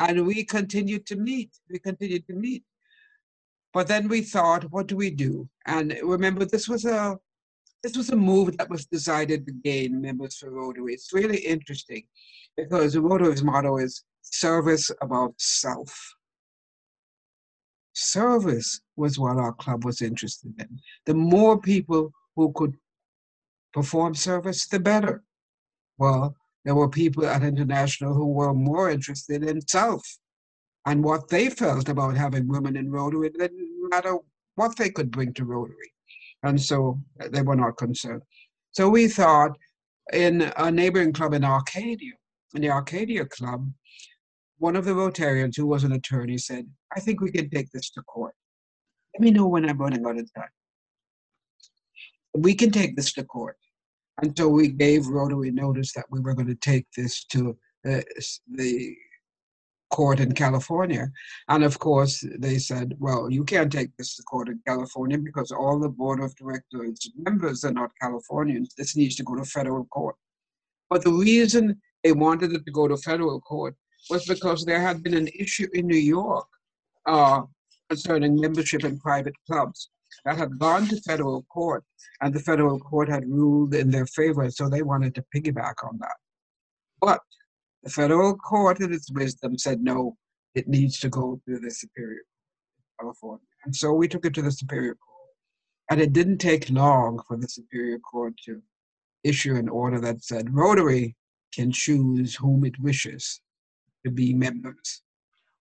and 0.00 0.26
we 0.26 0.44
continued 0.44 1.06
to 1.06 1.16
meet. 1.16 1.50
We 1.70 1.78
continued 1.78 2.26
to 2.26 2.34
meet. 2.34 2.64
But 3.74 3.88
then 3.88 4.06
we 4.06 4.20
thought, 4.20 4.70
what 4.70 4.86
do 4.86 4.96
we 4.96 5.10
do? 5.10 5.48
And 5.66 5.98
remember, 6.02 6.44
this 6.44 6.68
was 6.68 6.84
a 6.84 7.18
this 7.82 7.96
was 7.98 8.08
a 8.08 8.16
move 8.16 8.56
that 8.56 8.70
was 8.70 8.86
decided 8.86 9.44
to 9.44 9.52
gain 9.52 10.00
members 10.00 10.38
for 10.38 10.50
Rotary. 10.50 10.94
It's 10.94 11.12
really 11.12 11.38
interesting 11.38 12.04
because 12.56 12.96
Rotary's 12.96 13.42
motto 13.42 13.76
is 13.76 14.04
service 14.22 14.90
above 15.02 15.34
self. 15.36 16.14
Service 17.92 18.80
was 18.96 19.18
what 19.18 19.36
our 19.36 19.52
club 19.52 19.84
was 19.84 20.00
interested 20.00 20.54
in. 20.58 20.78
The 21.04 21.14
more 21.14 21.60
people 21.60 22.10
who 22.36 22.52
could 22.54 22.74
perform 23.74 24.14
service, 24.14 24.66
the 24.66 24.80
better. 24.80 25.22
Well, 25.98 26.36
there 26.64 26.74
were 26.74 26.88
people 26.88 27.26
at 27.26 27.42
International 27.42 28.14
who 28.14 28.32
were 28.32 28.54
more 28.54 28.88
interested 28.88 29.44
in 29.44 29.60
self 29.68 30.02
and 30.86 31.02
what 31.02 31.28
they 31.28 31.48
felt 31.48 31.88
about 31.88 32.16
having 32.16 32.48
women 32.48 32.76
in 32.76 32.90
Rotary. 32.90 33.28
It 33.28 33.38
didn't 33.38 33.88
matter 33.90 34.18
what 34.56 34.76
they 34.76 34.90
could 34.90 35.10
bring 35.10 35.32
to 35.34 35.44
Rotary. 35.44 35.92
And 36.42 36.60
so 36.60 37.00
uh, 37.20 37.28
they 37.32 37.42
were 37.42 37.56
not 37.56 37.78
concerned. 37.78 38.22
So 38.72 38.88
we 38.88 39.08
thought 39.08 39.56
in 40.12 40.52
a 40.56 40.70
neighboring 40.70 41.12
club 41.12 41.32
in 41.32 41.44
Arcadia, 41.44 42.12
in 42.54 42.62
the 42.62 42.70
Arcadia 42.70 43.24
Club, 43.24 43.70
one 44.58 44.76
of 44.76 44.84
the 44.84 44.92
Rotarians 44.92 45.56
who 45.56 45.66
was 45.66 45.84
an 45.84 45.92
attorney 45.92 46.38
said, 46.38 46.68
I 46.96 47.00
think 47.00 47.20
we 47.20 47.32
can 47.32 47.50
take 47.50 47.70
this 47.72 47.90
to 47.90 48.02
court. 48.02 48.34
Let 49.14 49.24
me 49.24 49.30
know 49.30 49.46
when 49.46 49.68
I'm 49.68 49.78
running 49.78 50.04
out 50.04 50.18
of 50.18 50.28
time. 50.34 50.48
We 52.36 52.54
can 52.54 52.70
take 52.70 52.96
this 52.96 53.12
to 53.14 53.24
court. 53.24 53.56
And 54.22 54.36
so 54.36 54.48
we 54.48 54.68
gave 54.68 55.06
Rotary 55.06 55.50
notice 55.50 55.92
that 55.94 56.06
we 56.10 56.20
were 56.20 56.34
going 56.34 56.48
to 56.48 56.54
take 56.54 56.86
this 56.96 57.24
to 57.26 57.56
uh, 57.88 58.00
the 58.52 58.94
court 59.98 60.18
in 60.18 60.32
California. 60.32 61.04
And 61.52 61.62
of 61.62 61.78
course, 61.78 62.14
they 62.44 62.58
said, 62.58 62.96
well, 62.98 63.30
you 63.30 63.44
can't 63.44 63.70
take 63.70 63.90
this 63.96 64.16
to 64.16 64.22
court 64.24 64.48
in 64.48 64.58
California 64.66 65.18
because 65.18 65.52
all 65.52 65.78
the 65.78 65.94
board 66.00 66.18
of 66.20 66.34
directors 66.34 66.98
members 67.16 67.64
are 67.64 67.76
not 67.80 67.92
Californians. 68.02 68.74
This 68.76 68.96
needs 68.96 69.14
to 69.16 69.22
go 69.22 69.36
to 69.36 69.44
federal 69.44 69.84
court. 69.98 70.16
But 70.90 71.04
the 71.04 71.12
reason 71.12 71.80
they 72.02 72.12
wanted 72.26 72.50
it 72.52 72.64
to 72.66 72.72
go 72.72 72.88
to 72.88 72.96
federal 72.96 73.40
court 73.40 73.74
was 74.10 74.26
because 74.26 74.64
there 74.64 74.80
had 74.80 75.02
been 75.04 75.14
an 75.14 75.28
issue 75.44 75.68
in 75.72 75.86
New 75.86 76.04
York 76.18 76.48
uh, 77.06 77.42
concerning 77.88 78.40
membership 78.40 78.82
in 78.84 78.98
private 78.98 79.36
clubs 79.46 79.90
that 80.24 80.36
had 80.36 80.58
gone 80.58 80.86
to 80.88 81.00
federal 81.02 81.42
court, 81.44 81.84
and 82.20 82.34
the 82.34 82.40
federal 82.40 82.78
court 82.80 83.08
had 83.08 83.24
ruled 83.28 83.74
in 83.74 83.90
their 83.90 84.06
favor, 84.06 84.50
so 84.50 84.68
they 84.68 84.82
wanted 84.82 85.14
to 85.14 85.24
piggyback 85.34 85.76
on 85.88 85.98
that. 85.98 86.18
But 87.00 87.20
the 87.84 87.90
federal 87.90 88.34
court, 88.36 88.80
in 88.80 88.92
its 88.92 89.10
wisdom, 89.12 89.58
said 89.58 89.80
no, 89.82 90.16
it 90.54 90.66
needs 90.68 90.98
to 91.00 91.08
go 91.08 91.40
to 91.46 91.58
the 91.58 91.70
Superior 91.70 92.22
Court 92.22 93.00
California. 93.00 93.46
And 93.64 93.76
so 93.76 93.92
we 93.92 94.08
took 94.08 94.24
it 94.24 94.34
to 94.34 94.42
the 94.42 94.50
Superior 94.50 94.94
Court. 94.94 95.28
And 95.90 96.00
it 96.00 96.12
didn't 96.14 96.38
take 96.38 96.70
long 96.70 97.20
for 97.28 97.36
the 97.36 97.48
Superior 97.48 97.98
Court 97.98 98.34
to 98.46 98.62
issue 99.22 99.56
an 99.56 99.68
order 99.68 100.00
that 100.00 100.24
said 100.24 100.54
Rotary 100.54 101.14
can 101.54 101.70
choose 101.70 102.34
whom 102.34 102.64
it 102.64 102.80
wishes 102.80 103.40
to 104.04 104.10
be 104.10 104.32
members. 104.32 105.02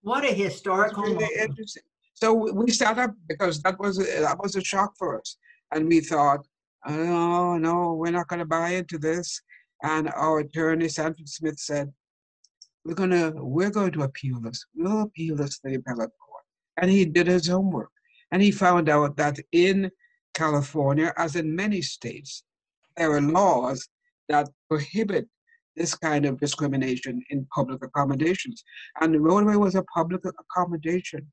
What 0.02 0.24
a 0.24 0.34
historical 0.34 1.04
really 1.04 1.16
moment. 1.16 1.32
interesting. 1.50 1.84
So 2.14 2.34
we- 2.34 2.52
we 2.52 2.72
sat 2.72 2.98
up 2.98 3.14
because 3.28 3.62
that 3.64 3.78
was 3.80 4.00
a, 4.00 4.04
that 4.22 4.40
was 4.42 4.56
a 4.56 4.64
shock 4.64 4.94
for 4.98 5.20
us, 5.20 5.38
and 5.74 5.88
we 5.88 6.00
thought, 6.00 6.46
oh 6.88 7.58
no, 7.58 7.94
we're 7.94 8.12
not 8.12 8.28
going 8.28 8.40
to 8.40 8.46
buy 8.46 8.70
into 8.72 8.98
this. 8.98 9.42
And 9.82 10.10
our 10.10 10.40
attorney 10.40 10.88
Sanford 10.90 11.28
Smith 11.28 11.60
said, 11.60 11.92
we're 12.86 12.96
gonna 12.96 13.32
we're 13.36 13.70
going 13.70 13.92
to 13.94 14.04
appeal 14.04 14.40
this. 14.42 14.66
We'll 14.76 15.04
appeal 15.04 15.36
this 15.36 15.60
to 15.60 15.70
the 15.70 15.76
appellate 15.76 16.12
court. 16.20 16.44
And 16.78 16.90
he 16.90 17.06
did 17.06 17.28
his 17.28 17.48
homework, 17.48 17.92
and 18.32 18.42
he 18.42 18.52
found 18.52 18.90
out 18.90 19.16
that 19.18 19.40
in 19.52 19.92
California, 20.34 21.14
as 21.18 21.36
in 21.36 21.56
many 21.56 21.82
states, 21.82 22.44
there 22.98 23.12
are 23.12 23.22
laws 23.22 23.88
that 24.30 24.50
prohibit 24.70 25.28
this 25.76 25.96
kind 25.96 26.26
of 26.26 26.40
discrimination 26.40 27.22
in 27.30 27.48
public 27.54 27.84
accommodations. 27.84 28.64
And 29.02 29.14
the 29.14 29.20
roadway 29.20 29.56
was 29.56 29.76
a 29.76 29.84
public 29.84 30.22
accommodation. 30.26 31.32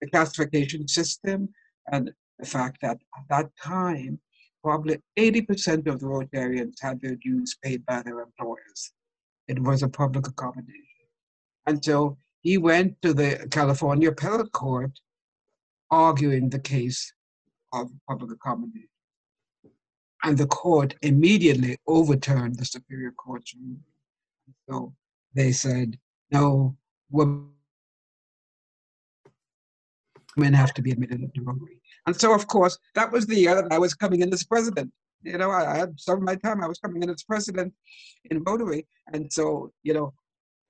The 0.00 0.08
classification 0.10 0.88
system 0.88 1.48
and 1.90 2.10
the 2.38 2.46
fact 2.46 2.78
that 2.82 2.98
at 3.16 3.24
that 3.30 3.50
time, 3.62 4.18
probably 4.62 4.98
80% 5.18 5.86
of 5.86 6.00
the 6.00 6.06
Rotarians 6.06 6.74
had 6.80 7.00
their 7.00 7.16
dues 7.16 7.56
paid 7.62 7.84
by 7.86 8.02
their 8.02 8.20
employers. 8.20 8.92
It 9.48 9.58
was 9.58 9.82
a 9.82 9.88
public 9.88 10.26
accommodation. 10.28 10.91
And 11.66 11.84
so 11.84 12.18
he 12.40 12.58
went 12.58 13.00
to 13.02 13.14
the 13.14 13.46
California 13.50 14.08
Appellate 14.10 14.52
Court 14.52 14.98
arguing 15.90 16.50
the 16.50 16.58
case 16.58 17.12
of 17.72 17.90
public 18.08 18.32
accommodation. 18.32 18.88
And 20.24 20.38
the 20.38 20.46
court 20.46 20.94
immediately 21.02 21.78
overturned 21.86 22.56
the 22.56 22.64
Superior 22.64 23.12
Court's 23.12 23.54
ruling. 23.54 23.82
So 24.68 24.94
they 25.34 25.52
said, 25.52 25.98
no, 26.30 26.76
women 27.10 27.48
have 30.36 30.72
to 30.74 30.82
be 30.82 30.92
admitted 30.92 31.20
into 31.20 31.42
Rotary. 31.42 31.80
And 32.06 32.18
so, 32.18 32.34
of 32.34 32.46
course, 32.46 32.78
that 32.94 33.12
was 33.12 33.26
the 33.26 33.36
year 33.36 33.54
that 33.54 33.72
I 33.72 33.78
was 33.78 33.94
coming 33.94 34.22
in 34.22 34.32
as 34.32 34.44
president. 34.44 34.92
You 35.22 35.38
know, 35.38 35.50
I, 35.50 35.72
I 35.72 35.76
had 35.76 36.00
some 36.00 36.18
of 36.18 36.22
my 36.22 36.36
time, 36.36 36.62
I 36.62 36.68
was 36.68 36.78
coming 36.78 37.02
in 37.02 37.10
as 37.10 37.22
president 37.22 37.72
in 38.30 38.42
Rotary. 38.42 38.86
And 39.12 39.32
so, 39.32 39.72
you 39.82 39.94
know, 39.94 40.14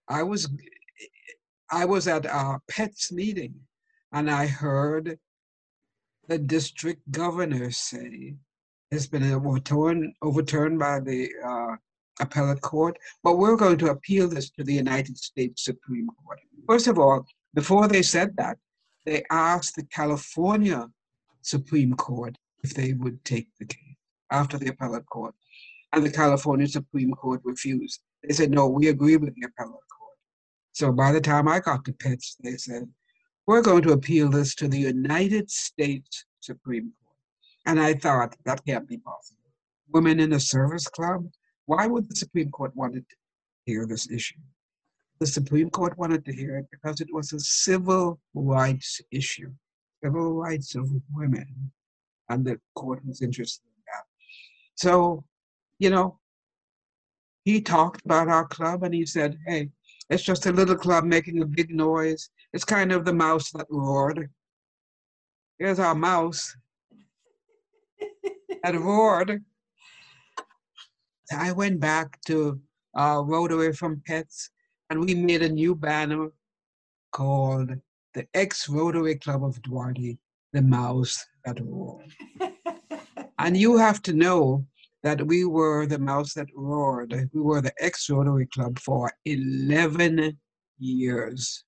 I 0.09 0.23
was 0.23 0.49
I 1.73 1.87
was 1.87 2.07
at 2.07 2.27
a 2.27 2.61
PETS 2.69 3.13
meeting 3.13 3.55
and 4.13 4.31
I 4.31 4.47
heard 4.47 5.19
the 6.29 6.37
district 6.37 7.11
governor 7.11 7.71
say 7.71 8.35
it's 8.91 9.07
been 9.07 9.33
overturned, 9.33 10.13
overturned 10.21 10.79
by 10.79 11.01
the 11.01 11.31
uh, 11.43 11.77
appellate 12.21 12.61
court, 12.61 12.99
but 13.25 13.39
we're 13.39 13.57
going 13.57 13.79
to 13.79 13.91
appeal 13.91 14.29
this 14.29 14.51
to 14.51 14.65
the 14.65 14.75
United 14.75 15.17
States 15.17 15.65
Supreme 15.65 16.09
Court. 16.09 16.41
First 16.69 16.89
of 16.89 16.99
all, 16.99 17.25
before 17.55 17.89
they 17.89 18.03
said 18.03 18.37
that, 18.37 18.59
they 19.07 19.25
asked 19.31 19.77
the 19.77 19.85
California 19.85 20.91
Supreme 21.41 21.95
Court 21.95 22.37
if 22.63 22.75
they 22.75 22.93
would 22.93 23.25
take 23.25 23.49
the 23.59 23.65
case 23.65 23.97
after 24.31 24.59
the 24.59 24.69
appellate 24.69 25.07
court. 25.07 25.35
And 25.95 26.05
the 26.05 26.11
California 26.11 26.67
Supreme 26.67 27.13
Court 27.13 27.41
refused. 27.45 28.01
They 28.23 28.35
said, 28.35 28.51
no, 28.51 28.69
we 28.69 28.89
agree 28.89 29.17
with 29.17 29.35
the 29.35 29.47
appellate 29.47 29.73
court. 29.73 30.02
So 30.73 30.91
by 30.91 31.13
the 31.13 31.21
time 31.21 31.49
I 31.49 31.61
got 31.61 31.85
to 31.85 31.93
PETS, 31.93 32.37
they 32.43 32.57
said, 32.57 32.89
we're 33.47 33.63
going 33.63 33.83
to 33.83 33.93
appeal 33.93 34.31
this 34.31 34.55
to 34.57 34.69
the 34.69 34.79
United 34.79 35.51
States 35.51 36.25
Supreme 36.41 36.93
Court. 37.05 37.17
And 37.67 37.81
I 37.81 37.95
thought, 37.95 38.37
that 38.45 38.65
can't 38.67 38.89
be 38.89 38.99
possible. 38.99 39.39
Women 39.93 40.21
in 40.21 40.33
a 40.33 40.41
service 40.41 40.89
club? 40.89 41.29
Why 41.67 41.87
would 41.87 42.09
the 42.09 42.17
Supreme 42.17 42.51
Court 42.51 42.75
want 42.75 42.95
to 42.95 43.05
hear 43.67 43.87
this 43.87 44.11
issue? 44.11 44.39
The 45.21 45.27
Supreme 45.27 45.71
Court 45.71 45.97
wanted 45.99 46.25
to 46.25 46.33
hear 46.33 46.57
it 46.57 46.67
because 46.71 47.01
it 47.01 47.09
was 47.13 47.33
a 47.33 47.41
civil 47.41 48.19
rights 48.35 49.01
issue, 49.11 49.53
civil 50.03 50.33
rights 50.33 50.75
of 50.75 50.91
women, 51.15 51.73
and 52.29 52.45
the 52.45 52.59
court 52.75 53.05
was 53.07 53.23
interested 53.23 53.67
in 53.67 53.83
that. 53.87 54.05
So, 54.75 55.25
you 55.79 55.91
know, 55.91 56.19
he 57.45 57.61
talked 57.61 58.05
about 58.05 58.29
our 58.29 58.47
club 58.47 58.83
and 58.83 58.95
he 58.95 59.07
said, 59.07 59.39
hey, 59.47 59.69
it's 60.13 60.23
just 60.23 60.45
a 60.45 60.53
little 60.53 60.77
club 60.77 61.05
making 61.05 61.41
a 61.41 61.47
big 61.47 61.75
noise. 61.75 62.29
It's 62.53 62.65
kind 62.65 62.93
of 62.93 63.07
the 63.07 63.15
mouse 63.15 63.51
that 63.53 63.67
roared. 63.71 64.29
Here's 65.59 65.79
our 65.79 65.95
mouse 65.95 66.55
that 68.63 68.75
roared. 68.75 69.43
I 71.35 71.53
went 71.53 71.81
back 71.81 72.21
to 72.27 72.61
uh, 72.95 73.23
Rotary 73.25 73.73
from 73.73 74.03
PETS 74.07 74.51
and 74.91 75.01
we 75.01 75.15
made 75.15 75.41
a 75.41 75.49
new 75.49 75.75
banner 75.75 76.29
called 77.11 77.71
the 78.13 78.27
ex 78.35 78.69
Rotary 78.69 79.15
Club 79.15 79.43
of 79.43 79.63
Duarte, 79.63 80.19
the 80.53 80.61
mouse 80.61 81.25
that 81.47 81.59
roared. 81.65 82.13
and 83.39 83.57
you 83.57 83.79
have 83.79 84.03
to 84.03 84.13
know 84.13 84.67
that 85.03 85.27
we 85.27 85.45
were 85.45 85.87
the 85.87 85.99
mouse 85.99 86.35
that 86.35 86.49
roared. 86.55 87.13
We 87.33 87.41
were 87.41 87.61
the 87.61 87.73
ex 87.79 88.09
Rotary 88.09 88.47
Club 88.47 88.79
for 88.79 89.13
11 89.25 90.39
years. 90.79 91.65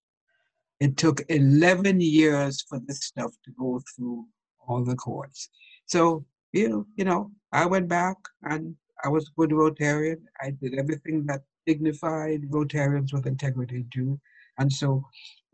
It 0.80 0.96
took 0.96 1.22
11 1.28 2.00
years 2.00 2.64
for 2.68 2.80
this 2.86 3.04
stuff 3.04 3.32
to 3.44 3.50
go 3.58 3.80
through 3.94 4.26
all 4.66 4.84
the 4.84 4.96
courts. 4.96 5.48
So, 5.86 6.24
you 6.52 6.68
know, 6.68 6.86
you 6.96 7.04
know, 7.04 7.30
I 7.52 7.66
went 7.66 7.88
back 7.88 8.16
and 8.42 8.74
I 9.04 9.08
was 9.08 9.28
a 9.28 9.40
good 9.40 9.50
Rotarian. 9.50 10.20
I 10.40 10.50
did 10.50 10.74
everything 10.74 11.26
that 11.26 11.42
dignified 11.66 12.42
Rotarians 12.50 13.12
with 13.12 13.26
integrity 13.26 13.84
do. 13.90 14.20
And 14.58 14.72
so 14.72 15.04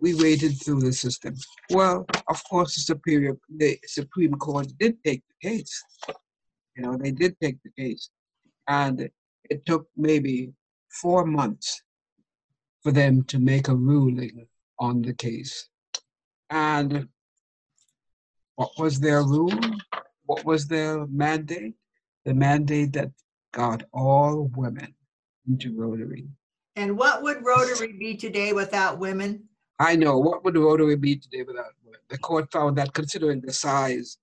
we 0.01 0.15
waded 0.15 0.61
through 0.61 0.81
the 0.81 0.93
system. 0.93 1.35
Well, 1.71 2.07
of 2.29 2.43
course, 2.49 2.75
the 2.75 2.81
Superior, 2.81 3.37
the 3.49 3.79
Supreme 3.87 4.35
Court 4.35 4.69
did 4.79 5.03
take 5.05 5.23
the 5.29 5.49
case. 5.49 5.83
You 6.81 6.87
know, 6.87 6.97
they 6.97 7.11
did 7.11 7.39
take 7.43 7.59
the 7.63 7.71
case. 7.77 8.09
And 8.67 9.11
it 9.51 9.67
took 9.67 9.87
maybe 9.99 10.53
four 10.89 11.27
months 11.27 11.83
for 12.83 12.91
them 12.91 13.23
to 13.25 13.39
make 13.39 13.69
a 13.69 13.75
ruling 13.75 14.47
on 14.79 15.03
the 15.03 15.13
case. 15.13 15.69
And 16.49 17.09
what 18.57 18.71
was 18.79 18.99
their 18.99 19.23
rule? 19.23 19.61
What 20.25 20.47
was 20.47 20.67
their 20.69 21.07
mandate? 21.09 21.75
The 22.25 22.33
mandate 22.33 22.95
that 22.95 23.11
got 23.53 23.83
all 23.93 24.51
women 24.57 24.95
into 25.47 25.77
Rotary. 25.77 26.29
And 26.77 26.97
what 26.97 27.23
would 27.23 27.45
Rotary 27.45 27.93
be 27.93 28.17
today 28.17 28.55
without 28.55 28.99
women? 28.99 29.45
I 29.79 29.97
know. 29.97 30.17
What 30.17 30.45
would 30.45 30.57
Rotary 30.57 30.97
be 30.97 31.17
today 31.17 31.43
without 31.43 31.73
women? 31.85 32.01
The 32.09 32.19
court 32.19 32.51
found 32.51 32.79
that 32.79 32.95
considering 32.95 33.43
the 33.43 33.53
size, 33.53 34.17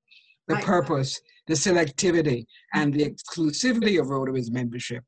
the 0.47 0.55
right. 0.55 0.63
purpose, 0.63 1.19
the 1.47 1.53
selectivity, 1.53 2.45
and 2.73 2.93
the 2.93 3.09
exclusivity 3.09 3.99
of 3.99 4.09
Rotary's 4.09 4.51
membership, 4.51 5.03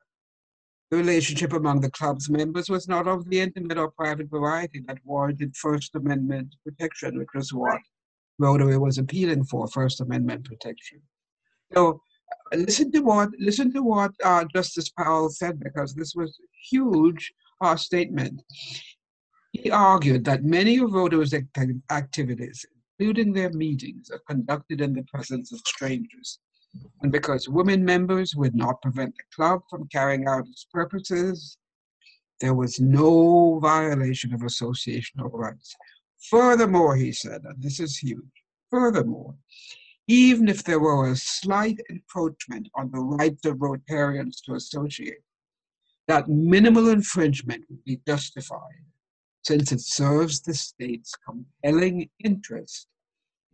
the 0.91 0.97
relationship 0.97 1.53
among 1.53 1.81
the 1.81 1.91
club's 1.91 2.29
members 2.29 2.69
was 2.69 2.87
not 2.87 3.07
of 3.07 3.29
the 3.29 3.39
intimate 3.39 3.77
or 3.77 3.91
private 3.91 4.29
variety 4.29 4.81
that 4.87 4.97
warranted 5.05 5.55
First 5.55 5.95
Amendment 5.95 6.55
protection, 6.65 7.17
which 7.17 7.29
was 7.35 7.53
what 7.53 7.79
Rotary 8.39 8.77
was 8.77 8.97
appealing 8.97 9.43
for, 9.43 9.67
First 9.67 10.01
Amendment 10.01 10.45
protection. 10.45 11.01
So 11.73 12.01
uh, 12.51 12.57
listen 12.57 12.91
to 12.93 13.01
what 13.01 13.29
listen 13.39 13.71
to 13.73 13.83
what 13.83 14.11
uh, 14.23 14.45
Justice 14.53 14.89
Powell 14.89 15.29
said 15.29 15.59
because 15.59 15.93
this 15.93 16.15
was 16.15 16.31
a 16.39 16.47
huge 16.71 17.31
uh, 17.61 17.75
statement. 17.75 18.41
He 19.51 19.69
argued 19.69 20.25
that 20.25 20.43
many 20.43 20.77
of 20.79 20.93
Rotary's 20.93 21.33
activities, 21.91 22.65
including 22.99 23.33
their 23.33 23.51
meetings, 23.53 24.09
are 24.11 24.21
conducted 24.27 24.81
in 24.81 24.93
the 24.93 25.03
presence 25.03 25.51
of 25.51 25.59
strangers 25.65 26.39
and 27.01 27.11
because 27.11 27.49
women 27.49 27.83
members 27.83 28.35
would 28.35 28.55
not 28.55 28.81
prevent 28.81 29.15
the 29.15 29.23
club 29.35 29.61
from 29.69 29.87
carrying 29.91 30.27
out 30.27 30.47
its 30.47 30.67
purposes, 30.71 31.57
there 32.41 32.53
was 32.53 32.79
no 32.79 33.59
violation 33.59 34.33
of 34.33 34.41
associational 34.41 35.31
rights. 35.33 35.75
Furthermore, 36.29 36.95
he 36.95 37.11
said, 37.11 37.41
and 37.43 37.61
this 37.61 37.79
is 37.79 37.97
huge, 37.97 38.43
furthermore, 38.69 39.35
even 40.07 40.47
if 40.47 40.63
there 40.63 40.79
were 40.79 41.09
a 41.09 41.15
slight 41.15 41.79
encroachment 41.89 42.67
on 42.75 42.91
the 42.91 42.99
rights 42.99 43.45
of 43.45 43.57
Rotarians 43.57 44.41
to 44.45 44.55
associate, 44.55 45.23
that 46.07 46.27
minimal 46.27 46.89
infringement 46.89 47.63
would 47.69 47.83
be 47.83 48.01
justified 48.07 48.85
since 49.43 49.71
it 49.71 49.81
serves 49.81 50.41
the 50.41 50.53
state's 50.53 51.13
compelling 51.27 52.09
interest 52.23 52.87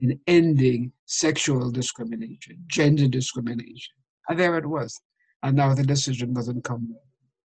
in 0.01 0.19
ending 0.27 0.91
sexual 1.05 1.71
discrimination, 1.71 2.63
gender 2.67 3.07
discrimination. 3.07 3.95
And 4.29 4.39
there 4.39 4.57
it 4.57 4.65
was. 4.65 4.99
And 5.43 5.55
now 5.55 5.73
the 5.73 5.83
decision 5.83 6.33
doesn't 6.33 6.63
come. 6.63 6.95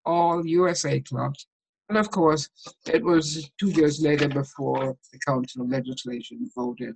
All 0.05 0.46
USA 0.46 1.00
clubs. 1.00 1.46
And 1.88 1.98
of 1.98 2.11
course, 2.11 2.48
it 2.87 3.05
was 3.05 3.50
two 3.59 3.70
years 3.70 4.00
later 4.00 4.29
before 4.29 4.96
the 5.12 5.18
Council 5.26 5.62
of 5.62 5.70
Legislation 5.70 6.48
voted, 6.57 6.94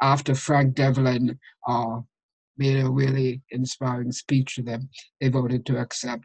after 0.00 0.34
Frank 0.34 0.74
Devlin 0.74 1.38
uh, 1.68 2.00
made 2.56 2.82
a 2.82 2.90
really 2.90 3.42
inspiring 3.50 4.12
speech 4.12 4.56
to 4.56 4.62
them, 4.62 4.88
they 5.20 5.28
voted 5.28 5.64
to 5.66 5.78
accept 5.78 6.24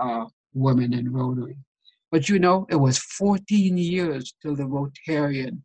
uh, 0.00 0.24
women 0.52 0.92
in 0.92 1.12
Rotary. 1.12 1.56
But 2.14 2.28
you 2.28 2.38
know, 2.38 2.64
it 2.70 2.76
was 2.76 2.96
14 2.96 3.76
years 3.76 4.34
till 4.40 4.54
the 4.54 4.62
Rotarian 4.62 5.62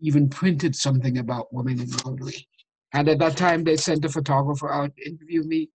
even 0.00 0.30
printed 0.30 0.74
something 0.74 1.18
about 1.18 1.52
women 1.52 1.78
in 1.78 1.90
Rotary. 2.02 2.48
And 2.94 3.06
at 3.06 3.18
that 3.18 3.36
time, 3.36 3.64
they 3.64 3.76
sent 3.76 4.06
a 4.06 4.08
photographer 4.08 4.72
out 4.72 4.96
to 4.96 5.06
interview 5.06 5.42
me. 5.42 5.68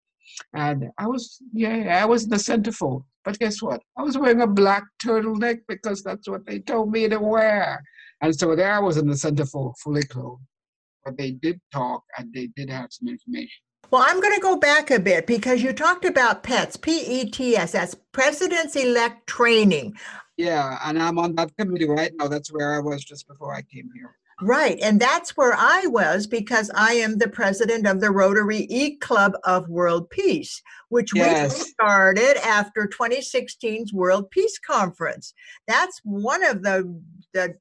And 0.55 0.89
I 0.97 1.05
was, 1.05 1.39
yeah, 1.53 2.01
I 2.01 2.05
was 2.05 2.23
in 2.23 2.31
the 2.31 2.37
centerfold. 2.37 3.03
But 3.23 3.37
guess 3.37 3.61
what? 3.61 3.83
I 3.99 4.01
was 4.01 4.17
wearing 4.17 4.41
a 4.41 4.47
black 4.47 4.85
turtleneck 4.99 5.59
because 5.67 6.01
that's 6.01 6.27
what 6.27 6.43
they 6.47 6.57
told 6.57 6.91
me 6.91 7.07
to 7.07 7.19
wear. 7.19 7.83
And 8.23 8.35
so 8.35 8.55
there 8.55 8.73
I 8.73 8.79
was 8.79 8.97
in 8.97 9.05
the 9.05 9.13
centerfold, 9.13 9.77
fully 9.77 10.05
clothed. 10.05 10.41
But 11.03 11.19
they 11.19 11.33
did 11.33 11.61
talk 11.71 12.01
and 12.17 12.33
they 12.33 12.47
did 12.55 12.71
have 12.71 12.87
some 12.89 13.09
information. 13.09 13.61
Well, 13.91 14.03
I'm 14.05 14.19
going 14.21 14.35
to 14.35 14.41
go 14.41 14.57
back 14.57 14.91
a 14.91 14.99
bit 14.99 15.27
because 15.27 15.61
you 15.61 15.73
talked 15.73 16.05
about 16.05 16.43
PETS, 16.43 16.77
P 16.77 17.21
E 17.21 17.29
T 17.29 17.55
S, 17.55 17.73
that's 17.73 17.95
President's 18.11 18.75
Elect 18.75 19.27
Training. 19.27 19.95
Yeah, 20.37 20.79
and 20.83 21.01
I'm 21.01 21.17
on 21.17 21.35
that 21.35 21.55
committee 21.57 21.87
right 21.87 22.11
now. 22.15 22.27
That's 22.27 22.51
where 22.51 22.75
I 22.75 22.79
was 22.79 23.03
just 23.03 23.27
before 23.27 23.53
I 23.53 23.61
came 23.61 23.89
here. 23.95 24.15
Right. 24.41 24.77
And 24.81 24.99
that's 24.99 25.37
where 25.37 25.53
I 25.53 25.85
was 25.87 26.27
because 26.27 26.69
I 26.75 26.93
am 26.93 27.17
the 27.17 27.29
president 27.29 27.87
of 27.87 28.01
the 28.01 28.11
Rotary 28.11 28.67
E 28.69 28.97
Club 28.97 29.33
of 29.45 29.69
World 29.69 30.09
Peace, 30.09 30.61
which 30.89 31.15
yes. 31.15 31.57
we 31.57 31.63
started 31.69 32.37
after 32.45 32.85
2016's 32.85 33.93
World 33.93 34.29
Peace 34.31 34.59
Conference. 34.59 35.33
That's 35.69 36.01
one 36.03 36.43
of 36.43 36.63
the, 36.63 37.01
the 37.33 37.55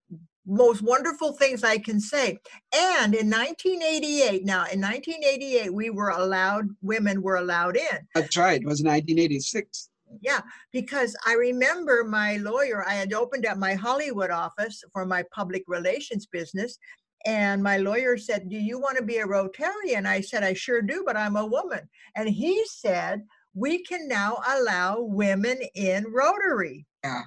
most 0.47 0.83
wonderful 0.83 1.33
things 1.33 1.65
I 1.65 1.79
can 1.79 2.01
say. 2.01 2.39
And 2.75 3.15
in 3.15 3.31
1988, 3.31 4.45
now 4.45 4.65
in 4.71 4.81
1988, 4.81 5.73
we 5.73 5.91
were 5.91 6.11
allowed, 6.11 6.69
women 6.83 7.23
were 7.23 7.37
allowed 7.37 7.77
in. 7.77 7.99
That's 8.15 8.37
right. 8.37 8.61
It 8.61 8.67
was 8.67 8.83
1986. 8.83 9.89
Yeah, 10.21 10.41
because 10.73 11.17
I 11.27 11.35
remember 11.35 12.05
my 12.05 12.37
lawyer, 12.37 12.87
I 12.87 12.95
had 12.95 13.13
opened 13.13 13.47
up 13.47 13.59
my 13.59 13.75
Hollywood 13.75 14.31
office 14.31 14.83
for 14.93 15.05
my 15.05 15.25
public 15.35 15.65
relations 15.67 16.27
business. 16.27 16.79
And 17.27 17.63
my 17.63 17.79
lawyer 17.79 18.19
said, 18.19 18.49
Do 18.49 18.57
you 18.57 18.79
want 18.79 18.99
to 18.99 19.05
be 19.05 19.17
a 19.19 19.27
Rotarian? 19.27 20.07
I 20.07 20.21
said, 20.21 20.45
I 20.45 20.53
sure 20.53 20.83
do, 20.83 21.03
but 21.07 21.17
I'm 21.17 21.37
a 21.37 21.47
woman. 21.47 21.89
And 22.17 22.29
he 22.29 22.65
said, 22.67 23.23
We 23.55 23.83
can 23.83 24.07
now 24.07 24.39
allow 24.47 25.01
women 25.01 25.59
in 25.75 26.05
Rotary. 26.13 26.87
Yeah. 27.03 27.23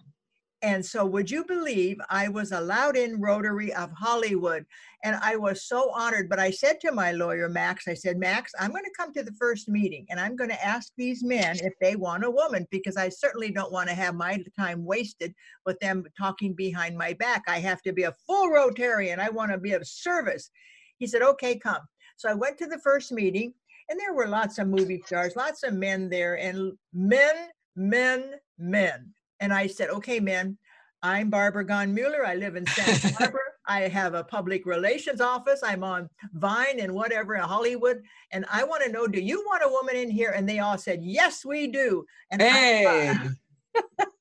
And 0.64 0.84
so, 0.84 1.06
would 1.06 1.30
you 1.30 1.46
believe 1.46 1.98
I 2.10 2.30
was 2.30 2.52
allowed 2.52 2.98
in 2.98 3.22
Rotary 3.22 3.72
of 3.74 3.92
Hollywood? 3.92 4.66
And 5.04 5.16
I 5.22 5.36
was 5.36 5.68
so 5.68 5.92
honored. 5.94 6.30
But 6.30 6.40
I 6.40 6.50
said 6.50 6.80
to 6.82 6.92
my 6.92 7.12
lawyer, 7.12 7.48
Max, 7.48 7.88
I 7.88 7.94
said, 7.94 8.18
Max, 8.18 8.52
I'm 8.60 8.72
going 8.72 8.84
to 8.84 8.94
come 8.98 9.14
to 9.14 9.24
the 9.24 9.34
first 9.34 9.70
meeting 9.70 10.08
and 10.10 10.20
I'm 10.20 10.36
going 10.36 10.50
to 10.50 10.66
ask 10.66 10.92
these 10.98 11.24
men 11.24 11.58
if 11.60 11.74
they 11.80 11.96
want 11.96 12.26
a 12.26 12.32
woman 12.32 12.66
because 12.72 12.98
I 12.98 13.10
certainly 13.10 13.52
don't 13.52 13.72
want 13.72 13.88
to 13.90 13.96
have 13.96 14.16
my 14.16 14.44
time 14.58 14.84
wasted 14.84 15.36
with 15.66 15.80
them 15.80 16.04
talking 16.18 16.54
behind 16.54 16.98
my 16.98 17.14
back. 17.14 17.44
I 17.48 17.60
have 17.60 17.84
to 17.84 17.94
be 17.94 18.04
a 18.04 18.16
full 18.26 18.50
Rotarian. 18.50 19.20
I 19.20 19.30
want 19.30 19.52
to 19.52 19.60
be 19.60 19.74
of 19.74 19.88
service. 19.88 20.50
He 20.98 21.06
said, 21.06 21.22
Okay, 21.22 21.60
come. 21.60 21.82
So 22.16 22.30
I 22.30 22.34
went 22.34 22.58
to 22.58 22.66
the 22.66 22.80
first 22.80 23.12
meeting 23.12 23.54
and 23.90 24.00
there 24.00 24.14
were 24.14 24.28
lots 24.28 24.58
of 24.58 24.68
movie 24.68 25.04
stars, 25.06 25.36
lots 25.36 25.62
of 25.62 25.74
men 25.74 26.10
there, 26.10 26.36
and 26.40 26.74
men, 26.94 27.50
men, 27.76 28.34
men. 28.58 29.14
And 29.40 29.54
I 29.54 29.68
said, 29.68 29.90
okay, 29.90 30.20
man, 30.20 30.58
I'm 31.04 31.30
Barbara 31.30 31.66
Gaughen-Muller. 31.66 32.26
I 32.26 32.36
live 32.36 32.56
in 32.56 32.66
Santa 32.66 33.14
Barbara. 33.20 33.40
I 33.68 33.82
have 33.82 34.14
a 34.14 34.24
public 34.24 34.66
relations 34.66 35.22
office. 35.22 35.62
I'm 35.64 35.84
on 35.84 36.10
Vine 36.34 36.80
and 36.80 36.94
whatever 36.94 37.36
in 37.36 37.42
Hollywood. 37.42 38.02
And 38.32 38.46
I 38.52 38.64
want 38.64 38.84
to 38.84 38.92
know, 38.92 39.08
do 39.08 39.20
you 39.20 39.44
want 39.46 39.64
a 39.64 39.70
woman 39.70 39.96
in 39.96 40.10
here? 40.10 40.32
And 40.32 40.48
they 40.48 40.60
all 40.60 40.78
said, 40.78 41.04
yes, 41.04 41.46
we 41.46 41.68
do. 41.68 42.06
And 42.32 42.42
hey. 42.42 43.14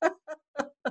I, 0.03 0.11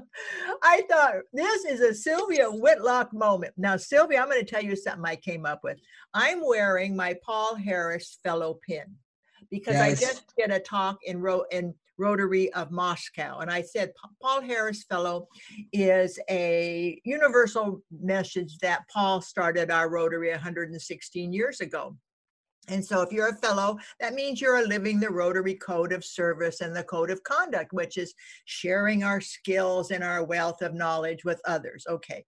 I 0.64 0.82
thought 0.90 1.16
this 1.34 1.66
is 1.66 1.82
a 1.82 1.94
Sylvia 1.94 2.50
Whitlock 2.50 3.14
moment. 3.14 3.54
Now, 3.58 3.78
Sylvia, 3.78 4.22
I'm 4.22 4.30
going 4.30 4.44
to 4.44 4.50
tell 4.50 4.64
you 4.64 4.76
something 4.76 5.06
I 5.06 5.16
came 5.18 5.46
up 5.46 5.60
with. 5.64 5.78
I'm 6.14 6.46
wearing 6.46 6.96
my 6.96 7.16
Paul 7.24 7.56
Harris 7.56 8.18
Fellow 8.24 8.60
pin 8.68 8.96
because 9.52 9.76
yes. 9.76 10.02
I 10.02 10.06
just 10.06 10.34
did 10.38 10.52
a 10.52 10.60
talk 10.60 10.98
in 11.06 11.22
Ro- 11.22 11.46
in 11.52 11.74
Rotary 11.98 12.52
of 12.54 12.72
Moscow, 12.72 13.40
and 13.40 13.50
I 13.50 13.62
said 13.62 13.92
Paul 14.22 14.42
Harris 14.42 14.84
Fellow 14.84 15.28
is 15.72 16.20
a 16.30 17.00
universal 17.06 17.82
message 18.02 18.58
that 18.60 18.84
Paul 18.94 19.22
started 19.22 19.72
our 19.72 19.90
Rotary 19.90 20.32
116 20.32 21.34
years 21.34 21.62
ago. 21.62 21.98
And 22.68 22.84
so, 22.84 23.02
if 23.02 23.12
you're 23.12 23.30
a 23.30 23.36
fellow, 23.36 23.78
that 24.00 24.16
means 24.16 24.42
you're 24.42 24.68
living 24.68 25.00
the 25.00 25.10
Rotary 25.10 25.56
Code 25.56 25.94
of 25.94 26.04
Service 26.04 26.62
and 26.62 26.76
the 26.76 26.84
Code 26.84 27.12
of 27.12 27.24
Conduct, 27.24 27.74
which 27.74 27.98
is 27.98 28.14
sharing 28.46 29.04
our 29.04 29.22
skills 29.22 29.92
and 29.92 30.04
our 30.04 30.24
wealth 30.24 30.62
of 30.62 30.74
knowledge 30.74 31.24
with 31.24 31.40
others. 31.46 31.86
Okay. 31.88 32.26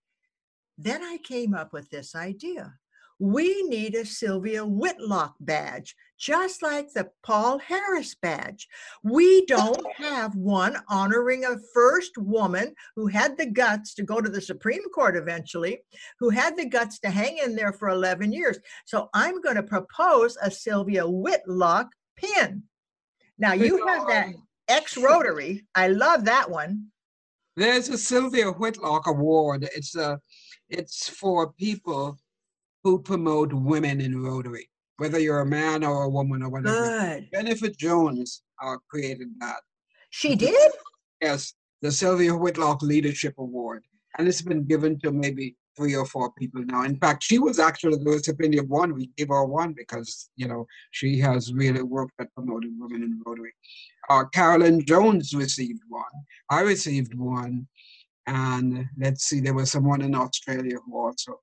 Then 0.78 1.04
I 1.04 1.18
came 1.24 1.56
up 1.56 1.74
with 1.74 1.90
this 1.90 2.14
idea 2.14 2.76
we 3.20 3.64
need 3.64 3.96
a 3.96 4.06
Sylvia 4.06 4.66
Whitlock 4.66 5.36
badge, 5.40 5.96
just 6.20 6.62
like 6.62 6.94
the 6.94 7.10
Paul 7.24 7.58
Harris 7.58 8.16
badge. 8.16 8.68
We 9.04 9.46
don't 9.46 9.86
have 9.98 10.36
one 10.36 10.78
honoring 10.88 11.46
a 11.46 11.58
first 11.74 12.18
woman 12.18 12.76
who 12.96 13.08
had 13.08 13.38
the 13.38 13.48
guts 13.48 13.96
to 13.96 14.04
go 14.04 14.22
to 14.22 14.30
the 14.30 14.42
Supreme 14.42 14.84
Court 14.94 15.18
eventually, 15.18 15.80
who 16.20 16.30
had 16.30 16.56
the 16.58 16.66
guts 16.66 17.00
to 17.00 17.10
hang 17.10 17.40
in 17.40 17.56
there 17.56 17.74
for 17.74 17.90
11 17.90 18.32
years. 18.32 18.60
So 18.86 19.10
I'm 19.14 19.42
going 19.42 19.56
to 19.56 19.64
propose 19.64 20.38
a 20.42 20.52
Sylvia 20.52 21.08
Whitlock 21.08 21.88
pin. 22.16 22.64
Now 23.40 23.54
you 23.54 23.86
have 23.88 24.08
that 24.08 24.30
ex 24.68 24.98
Rotary. 24.98 25.66
I 25.74 25.88
love 25.88 26.26
that 26.26 26.50
one. 26.50 26.88
There's 27.56 27.90
a 27.90 27.98
Sylvia 27.98 28.52
Whitlock 28.52 29.08
Award. 29.08 29.68
It's 29.76 29.96
a, 29.96 30.20
it's 30.70 31.10
for 31.10 31.54
people 31.54 32.20
who 32.88 32.98
promote 32.98 33.52
women 33.52 34.00
in 34.00 34.24
Rotary, 34.24 34.70
whether 34.96 35.20
you're 35.20 35.42
a 35.42 35.46
man 35.46 35.84
or 35.84 36.04
a 36.04 36.10
woman 36.10 36.42
or 36.42 36.48
whatever. 36.48 36.88
Good. 36.88 37.28
Jennifer 37.34 37.68
Jones 37.68 38.44
uh, 38.64 38.78
created 38.90 39.28
that. 39.42 39.58
She 40.10 40.36
did? 40.36 40.72
Yes, 41.22 41.54
the 41.82 41.92
Sylvia 41.92 42.34
Whitlock 42.34 42.82
Leadership 42.82 43.34
Award. 43.40 43.84
And 44.18 44.26
it's 44.26 44.42
been 44.42 44.64
given 44.64 44.98
to 45.02 45.12
maybe 45.12 45.58
three 45.76 45.98
or 45.98 46.06
four 46.06 46.32
people 46.38 46.64
now. 46.64 46.84
In 46.84 46.98
fact, 46.98 47.24
she 47.24 47.40
was 47.40 47.60
actually 47.60 47.98
the 47.98 48.10
recipient 48.10 48.58
of 48.58 48.70
one. 48.70 48.96
We 48.96 49.12
gave 49.18 49.28
her 49.28 49.44
one 49.44 49.74
because, 49.74 50.30
you 50.38 50.48
know, 50.48 50.66
she 50.92 51.20
has 51.20 51.54
really 51.54 51.84
worked 51.84 52.14
at 52.22 52.34
promoting 52.36 52.78
women 52.80 53.04
in 53.04 53.22
Rotary. 53.26 53.52
Uh, 54.10 54.24
Carolyn 54.34 54.86
Jones 54.86 55.34
received 55.34 55.82
one. 55.90 56.04
I 56.50 56.62
received 56.62 57.14
one. 57.16 57.68
And 58.28 58.86
let's 58.98 59.26
see, 59.26 59.42
there 59.42 59.54
was 59.54 59.72
someone 59.72 60.02
in 60.02 60.16
Australia 60.16 60.78
who 60.86 60.98
also 60.98 61.42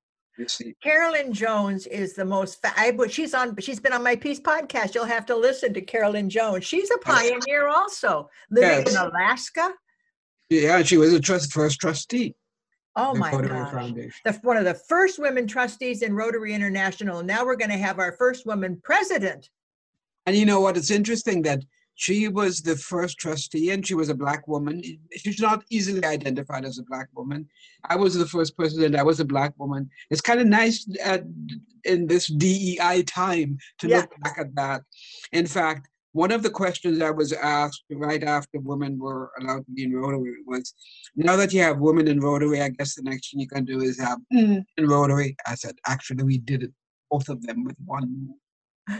Carolyn 0.82 1.32
Jones 1.32 1.86
is 1.86 2.14
the 2.14 2.24
most. 2.24 2.60
Fa- 2.60 2.72
I, 2.76 2.96
she's 3.08 3.34
on. 3.34 3.56
She's 3.58 3.80
been 3.80 3.92
on 3.92 4.02
my 4.02 4.16
Peace 4.16 4.40
podcast. 4.40 4.94
You'll 4.94 5.04
have 5.04 5.26
to 5.26 5.36
listen 5.36 5.72
to 5.74 5.80
Carolyn 5.80 6.28
Jones. 6.28 6.64
She's 6.64 6.90
a 6.90 6.98
pioneer, 6.98 7.68
also 7.68 8.28
living 8.50 8.84
yes. 8.84 8.90
in 8.90 9.00
Alaska. 9.00 9.70
Yeah, 10.50 10.82
she 10.82 10.96
was 10.96 11.12
a 11.12 11.20
trust 11.20 11.52
first 11.52 11.80
trustee. 11.80 12.34
Oh 12.96 13.14
my 13.14 13.30
gosh! 13.30 14.20
The, 14.24 14.38
one 14.42 14.56
of 14.56 14.64
the 14.64 14.74
first 14.74 15.18
women 15.18 15.46
trustees 15.46 16.02
in 16.02 16.14
Rotary 16.14 16.52
International. 16.52 17.22
Now 17.22 17.44
we're 17.44 17.56
going 17.56 17.70
to 17.70 17.76
have 17.76 17.98
our 17.98 18.12
first 18.12 18.46
woman 18.46 18.80
president. 18.82 19.50
And 20.26 20.36
you 20.36 20.46
know 20.46 20.60
what? 20.60 20.76
It's 20.76 20.90
interesting 20.90 21.42
that 21.42 21.60
she 21.94 22.28
was 22.28 22.60
the 22.60 22.76
first 22.76 23.18
trustee 23.18 23.70
and 23.70 23.86
she 23.86 23.94
was 23.94 24.08
a 24.08 24.14
black 24.14 24.46
woman. 24.48 24.82
She's 25.16 25.40
not 25.40 25.64
easily 25.70 26.04
identified 26.04 26.64
as 26.64 26.78
a 26.78 26.84
black 26.84 27.08
woman. 27.14 27.48
I 27.84 27.96
was 27.96 28.14
the 28.14 28.26
first 28.26 28.56
president. 28.56 28.96
I 28.96 29.02
was 29.02 29.20
a 29.20 29.24
black 29.24 29.52
woman. 29.58 29.88
It's 30.10 30.20
kind 30.20 30.40
of 30.40 30.46
nice 30.46 30.86
at, 31.02 31.24
in 31.84 32.06
this 32.06 32.26
DEI 32.26 33.04
time 33.04 33.58
to 33.78 33.88
yeah. 33.88 33.98
look 33.98 34.10
back 34.22 34.38
at 34.38 34.54
that. 34.56 34.82
In 35.32 35.46
fact, 35.46 35.88
one 36.12 36.30
of 36.30 36.44
the 36.44 36.50
questions 36.50 37.02
I 37.02 37.10
was 37.10 37.32
asked 37.32 37.84
right 37.90 38.22
after 38.22 38.60
women 38.60 38.98
were 38.98 39.32
allowed 39.40 39.66
to 39.66 39.72
be 39.72 39.82
in 39.82 39.94
Rotary 39.94 40.36
was, 40.46 40.72
now 41.16 41.34
that 41.34 41.52
you 41.52 41.60
have 41.60 41.78
women 41.78 42.06
in 42.06 42.20
Rotary, 42.20 42.62
I 42.62 42.68
guess 42.68 42.94
the 42.94 43.02
next 43.02 43.32
thing 43.32 43.40
you 43.40 43.48
can 43.48 43.64
do 43.64 43.80
is 43.80 43.98
have 43.98 44.20
mm. 44.32 44.64
in 44.76 44.88
Rotary. 44.88 45.36
I 45.46 45.56
said, 45.56 45.74
actually, 45.88 46.22
we 46.22 46.38
did 46.38 46.62
it, 46.62 46.72
both 47.10 47.28
of 47.28 47.42
them 47.42 47.64
with 47.64 47.74
one 47.84 48.28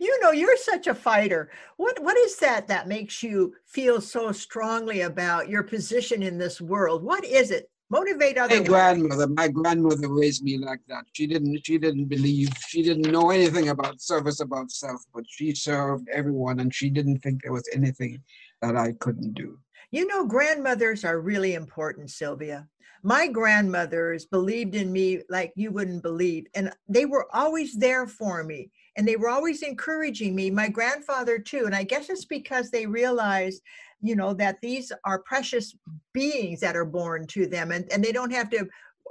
you 0.00 0.18
know 0.20 0.30
you're 0.30 0.56
such 0.56 0.86
a 0.86 0.94
fighter. 0.94 1.50
What 1.76 2.00
what 2.02 2.16
is 2.16 2.36
that 2.36 2.68
that 2.68 2.88
makes 2.88 3.22
you 3.22 3.54
feel 3.66 4.00
so 4.00 4.32
strongly 4.32 5.02
about 5.02 5.48
your 5.48 5.62
position 5.62 6.22
in 6.22 6.38
this 6.38 6.60
world? 6.60 7.02
What 7.02 7.24
is 7.24 7.50
it? 7.50 7.70
Motivate 7.90 8.36
other 8.36 8.60
my 8.60 8.66
grandmother 8.66 9.26
my 9.28 9.48
grandmother 9.48 10.12
raised 10.12 10.42
me 10.42 10.58
like 10.58 10.80
that. 10.88 11.04
She 11.12 11.26
didn't 11.26 11.64
she 11.64 11.78
didn't 11.78 12.06
believe 12.06 12.50
she 12.68 12.82
didn't 12.82 13.10
know 13.10 13.30
anything 13.30 13.70
about 13.70 14.00
service 14.00 14.40
above 14.40 14.70
self 14.70 15.02
but 15.14 15.24
she 15.26 15.54
served 15.54 16.06
everyone 16.12 16.60
and 16.60 16.74
she 16.74 16.90
didn't 16.90 17.18
think 17.20 17.42
there 17.42 17.52
was 17.52 17.68
anything 17.72 18.22
that 18.60 18.76
i 18.76 18.92
couldn't 19.00 19.34
do. 19.34 19.58
You 19.90 20.06
know 20.06 20.26
grandmothers 20.26 21.04
are 21.04 21.20
really 21.20 21.54
important 21.54 22.10
sylvia. 22.10 22.68
My 23.02 23.26
grandmothers 23.28 24.26
believed 24.26 24.74
in 24.74 24.92
me 24.92 25.22
like 25.30 25.52
you 25.56 25.70
wouldn't 25.70 26.02
believe 26.02 26.46
and 26.54 26.70
they 26.88 27.06
were 27.06 27.26
always 27.34 27.74
there 27.74 28.06
for 28.06 28.44
me 28.44 28.70
and 28.98 29.08
they 29.08 29.16
were 29.16 29.30
always 29.30 29.62
encouraging 29.62 30.34
me 30.34 30.50
my 30.50 30.68
grandfather 30.68 31.38
too 31.38 31.62
and 31.64 31.74
i 31.74 31.82
guess 31.82 32.10
it's 32.10 32.26
because 32.26 32.70
they 32.70 32.84
realized 32.84 33.62
you 34.02 34.14
know 34.14 34.34
that 34.34 34.60
these 34.60 34.92
are 35.04 35.20
precious 35.20 35.74
beings 36.12 36.60
that 36.60 36.76
are 36.76 36.84
born 36.84 37.26
to 37.26 37.46
them 37.46 37.72
and, 37.72 37.90
and 37.90 38.04
they 38.04 38.12
don't 38.12 38.32
have 38.32 38.50
to 38.50 38.68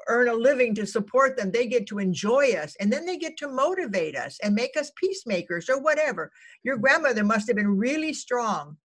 earn 0.08 0.30
a 0.30 0.34
living 0.34 0.74
to 0.76 0.86
support 0.86 1.38
them. 1.38 1.52
They 1.52 1.68
get 1.68 1.88
to 1.88 2.00
enjoy 2.00 2.54
us 2.54 2.76
and 2.80 2.92
then 2.92 3.06
they 3.06 3.18
get 3.18 3.38
to 3.38 3.48
motivate 3.48 4.16
us 4.16 4.38
and 4.42 4.56
make 4.56 4.78
us 4.78 4.92
peacemakers 4.96 5.70
or 5.70 5.82
whatever. 5.82 6.32
Your 6.64 6.78
grandmother 6.78 7.24
must 7.24 7.48
have 7.48 7.56
been 7.56 7.78
really 7.78 8.14
strong. 8.14 8.78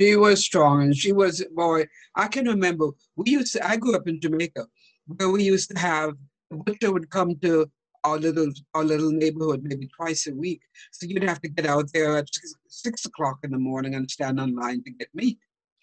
She 0.00 0.16
was 0.16 0.44
strong 0.44 0.82
and 0.82 0.96
she 0.96 1.12
was 1.12 1.44
boy 1.54 1.84
i 2.16 2.26
can 2.26 2.48
remember 2.48 2.88
we 3.14 3.30
used 3.30 3.52
to 3.52 3.64
i 3.64 3.76
grew 3.76 3.94
up 3.94 4.08
in 4.08 4.20
jamaica 4.20 4.66
where 5.06 5.30
we 5.30 5.44
used 5.44 5.70
to 5.70 5.78
have 5.78 6.14
the 6.50 6.56
butcher 6.56 6.90
would 6.90 7.08
come 7.10 7.36
to 7.40 7.70
our 8.04 8.18
little 8.18 8.50
our 8.74 8.84
little 8.84 9.10
neighborhood 9.10 9.62
maybe 9.62 9.88
twice 9.88 10.26
a 10.26 10.34
week. 10.34 10.62
So 10.90 11.06
you'd 11.06 11.22
have 11.22 11.40
to 11.42 11.48
get 11.48 11.66
out 11.66 11.86
there 11.92 12.16
at 12.16 12.32
six, 12.32 12.54
six 12.68 13.04
o'clock 13.06 13.38
in 13.42 13.50
the 13.50 13.58
morning 13.58 13.94
and 13.94 14.10
stand 14.10 14.40
on 14.40 14.54
line 14.54 14.82
to 14.84 14.90
get 14.90 15.08
meat. 15.14 15.38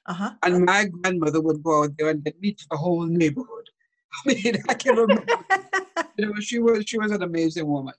Uh-huh. 0.05 0.31
And 0.43 0.65
my 0.65 0.85
grandmother 0.85 1.41
would 1.41 1.63
go 1.63 1.83
out 1.83 1.91
there 1.97 2.09
and 2.09 2.23
get 2.23 2.39
meat 2.41 2.59
for 2.61 2.67
the 2.71 2.77
whole 2.77 3.05
neighborhood. 3.05 3.69
I 4.27 4.33
mean, 4.33 4.57
I 4.67 4.73
can 4.73 4.95
remember. 4.95 5.25
you 6.17 6.25
know, 6.25 6.33
she 6.39 6.59
was 6.59 6.85
she 6.85 6.97
was 6.97 7.11
an 7.11 7.23
amazing 7.23 7.67
woman. 7.67 7.93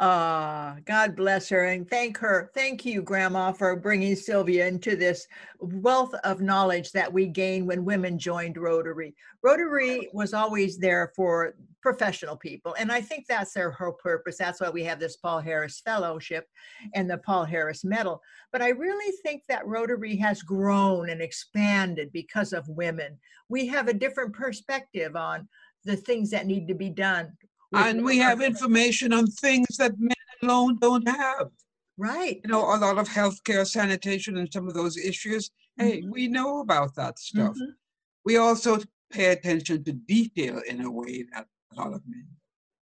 Ah, 0.00 0.78
God 0.86 1.14
bless 1.14 1.48
her 1.50 1.66
and 1.66 1.88
thank 1.88 2.18
her. 2.18 2.50
Thank 2.52 2.84
you, 2.84 3.00
Grandma, 3.00 3.52
for 3.52 3.76
bringing 3.76 4.16
Sylvia 4.16 4.66
into 4.66 4.96
this 4.96 5.28
wealth 5.60 6.12
of 6.24 6.40
knowledge 6.40 6.90
that 6.92 7.12
we 7.12 7.28
gain 7.28 7.64
when 7.64 7.84
women 7.84 8.18
joined 8.18 8.56
Rotary. 8.56 9.14
Rotary 9.42 10.08
was 10.12 10.34
always 10.34 10.78
there 10.78 11.12
for 11.14 11.54
professional 11.80 12.36
people, 12.36 12.74
and 12.76 12.90
I 12.90 13.00
think 13.00 13.26
that's 13.28 13.52
their 13.52 13.70
whole 13.70 13.92
purpose. 13.92 14.36
That's 14.36 14.60
why 14.60 14.70
we 14.70 14.82
have 14.82 14.98
this 14.98 15.16
Paul 15.16 15.38
Harris 15.38 15.80
Fellowship 15.84 16.48
and 16.94 17.08
the 17.08 17.18
Paul 17.18 17.44
Harris 17.44 17.84
Medal. 17.84 18.20
But 18.50 18.62
I 18.62 18.70
really 18.70 19.12
think 19.22 19.42
that 19.48 19.66
Rotary 19.66 20.16
has 20.16 20.42
grown 20.42 21.08
and 21.08 21.22
expanded 21.22 22.10
because 22.12 22.52
of 22.52 22.68
women. 22.68 23.16
We 23.48 23.68
have 23.68 23.86
a 23.86 23.94
different 23.94 24.34
perspective 24.34 25.14
on 25.14 25.48
the 25.84 25.96
things 25.96 26.30
that 26.30 26.46
need 26.46 26.66
to 26.66 26.74
be 26.74 26.90
done 26.90 27.36
and 27.74 28.04
we 28.04 28.18
have 28.18 28.40
information 28.40 29.12
on 29.12 29.26
things 29.26 29.76
that 29.78 29.98
men 29.98 30.14
alone 30.42 30.78
don't 30.80 31.08
have. 31.08 31.48
Right. 31.96 32.40
You 32.42 32.50
know, 32.50 32.62
a 32.62 32.76
lot 32.76 32.98
of 32.98 33.08
healthcare, 33.08 33.66
sanitation, 33.66 34.36
and 34.36 34.52
some 34.52 34.66
of 34.66 34.74
those 34.74 34.96
issues. 34.96 35.50
Hey, 35.76 36.00
mm-hmm. 36.00 36.10
we 36.10 36.28
know 36.28 36.60
about 36.60 36.94
that 36.96 37.18
stuff. 37.18 37.54
Mm-hmm. 37.54 37.72
We 38.24 38.36
also 38.36 38.80
pay 39.12 39.26
attention 39.26 39.84
to 39.84 39.92
detail 39.92 40.60
in 40.66 40.84
a 40.84 40.90
way 40.90 41.24
that 41.32 41.46
a 41.72 41.80
lot 41.80 41.92
of 41.92 42.02
men. 42.06 42.26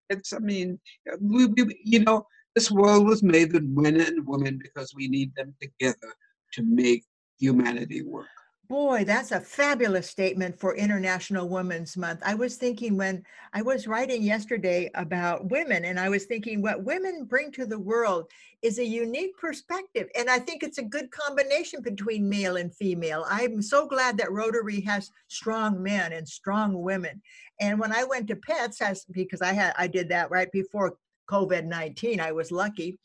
It's, 0.10 0.34
I 0.34 0.40
mean, 0.40 0.80
we, 1.22 1.46
we, 1.48 1.80
you 1.84 2.00
know, 2.00 2.28
this 2.56 2.72
world 2.72 3.08
was 3.08 3.24
made 3.24 3.54
with 3.54 3.64
men 3.64 4.00
and 4.00 4.28
women 4.28 4.60
because 4.62 4.94
we 4.96 5.08
need 5.08 5.34
them 5.36 5.54
together 5.62 6.14
to 6.54 6.64
make 6.64 7.04
humanity 7.40 8.02
work. 8.02 8.28
Boy, 8.70 9.04
that's 9.04 9.32
a 9.32 9.42
fabulous 9.42 10.08
statement 10.08 10.60
for 10.60 10.76
International 10.76 11.50
Women's 11.50 11.98
Month. 11.98 12.22
I 12.24 12.36
was 12.36 12.56
thinking 12.56 12.98
when 12.98 13.24
I 13.52 13.64
was 13.64 13.88
writing 13.88 14.22
yesterday 14.22 14.92
about 14.94 15.50
women, 15.50 15.86
and 15.86 16.00
I 16.00 16.08
was 16.08 16.26
thinking 16.26 16.62
what 16.62 16.84
women 16.84 17.26
bring 17.26 17.52
to 17.54 17.66
the 17.66 17.80
world 17.80 18.30
is 18.62 18.78
a 18.78 18.86
unique 18.86 19.36
perspective. 19.40 20.08
And 20.16 20.30
I 20.30 20.38
think 20.38 20.62
it's 20.62 20.78
a 20.78 20.84
good 20.84 21.10
combination 21.10 21.82
between 21.82 22.30
male 22.30 22.58
and 22.58 22.72
female. 22.76 23.26
I'm 23.28 23.60
so 23.64 23.88
glad 23.88 24.20
that 24.20 24.32
Rotary 24.32 24.82
has 24.82 25.10
strong 25.30 25.82
men 25.82 26.14
and 26.14 26.30
strong 26.30 26.80
women. 26.80 27.24
And 27.60 27.80
when 27.80 27.92
I 27.92 28.04
went 28.04 28.28
to 28.28 28.36
PETS, 28.36 29.08
because 29.12 29.42
I 29.42 29.54
had 29.54 29.74
I 29.80 29.88
did 29.88 30.10
that 30.10 30.30
right 30.30 30.52
before 30.52 30.96
COVID 31.28 31.66
19, 31.66 32.20
I 32.20 32.34
was 32.34 32.52
lucky. 32.52 33.00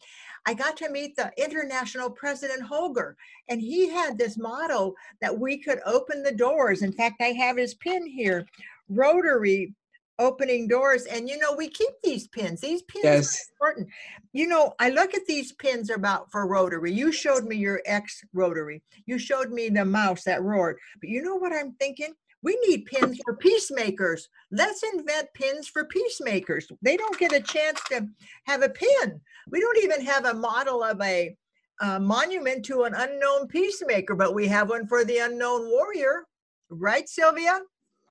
I 0.47 0.55
got 0.55 0.77
to 0.79 0.91
meet 0.91 1.17
the 1.17 1.33
international 1.37 2.11
president 2.11 2.63
Holger, 2.63 3.17
and 3.49 3.61
he 3.61 3.89
had 3.89 4.19
this 4.19 4.37
motto 4.37 4.95
that 5.21 5.39
we 5.39 5.59
could 5.59 5.81
open 5.87 6.23
the 6.23 6.35
doors. 6.35 6.83
In 6.83 6.93
fact, 6.93 7.21
I 7.21 7.33
have 7.33 7.57
his 7.57 7.75
pin 7.75 8.07
here 8.07 8.47
Rotary 8.89 9.75
opening 10.19 10.69
doors. 10.69 11.05
And 11.05 11.29
you 11.29 11.39
know, 11.39 11.55
we 11.55 11.69
keep 11.69 11.91
these 12.03 12.29
pins. 12.29 12.61
These 12.61 12.83
pins 12.83 13.05
yes. 13.05 13.51
are 13.61 13.69
important. 13.69 13.89
You 14.33 14.47
know, 14.47 14.75
I 14.79 14.91
look 14.91 15.15
at 15.15 15.27
these 15.27 15.53
pins 15.53 15.91
about 15.91 16.31
for 16.31 16.47
Rotary. 16.47 16.93
You 16.93 17.13
showed 17.13 17.45
me 17.45 17.57
your 17.57 17.81
ex 17.85 18.23
Rotary. 18.33 18.83
You 19.07 19.19
showed 19.19 19.51
me 19.51 19.69
the 19.69 19.85
mouse 19.85 20.25
that 20.25 20.43
roared. 20.43 20.79
But 21.01 21.09
you 21.09 21.23
know 21.23 21.37
what 21.37 21.53
I'm 21.53 21.73
thinking? 21.73 22.15
We 22.45 22.59
need 22.67 22.85
pins 22.85 23.19
for 23.25 23.35
peacemakers. 23.37 24.29
Let's 24.51 24.83
invent 24.83 25.29
pins 25.33 25.67
for 25.67 25.87
peacemakers. 25.87 26.69
They 26.83 26.99
don't 26.99 27.19
get 27.19 27.33
a 27.33 27.41
chance 27.41 27.81
to 27.89 28.07
have 28.47 28.63
a 28.63 28.69
pin. 28.69 29.19
We 29.51 29.61
don't 29.61 29.83
even 29.83 30.05
have 30.05 30.27
a 30.27 30.35
model 30.35 30.85
of 30.85 31.01
a, 31.01 31.35
a 31.81 31.99
monument 31.99 32.67
to 32.67 32.83
an 32.83 32.93
unknown 32.95 33.49
peacemaker, 33.49 34.15
but 34.15 34.35
we 34.35 34.47
have 34.49 34.69
one 34.69 34.87
for 34.87 35.07
the 35.07 35.19
unknown 35.19 35.71
warrior. 35.71 36.27
Right, 36.69 37.09
Sylvia? 37.09 37.61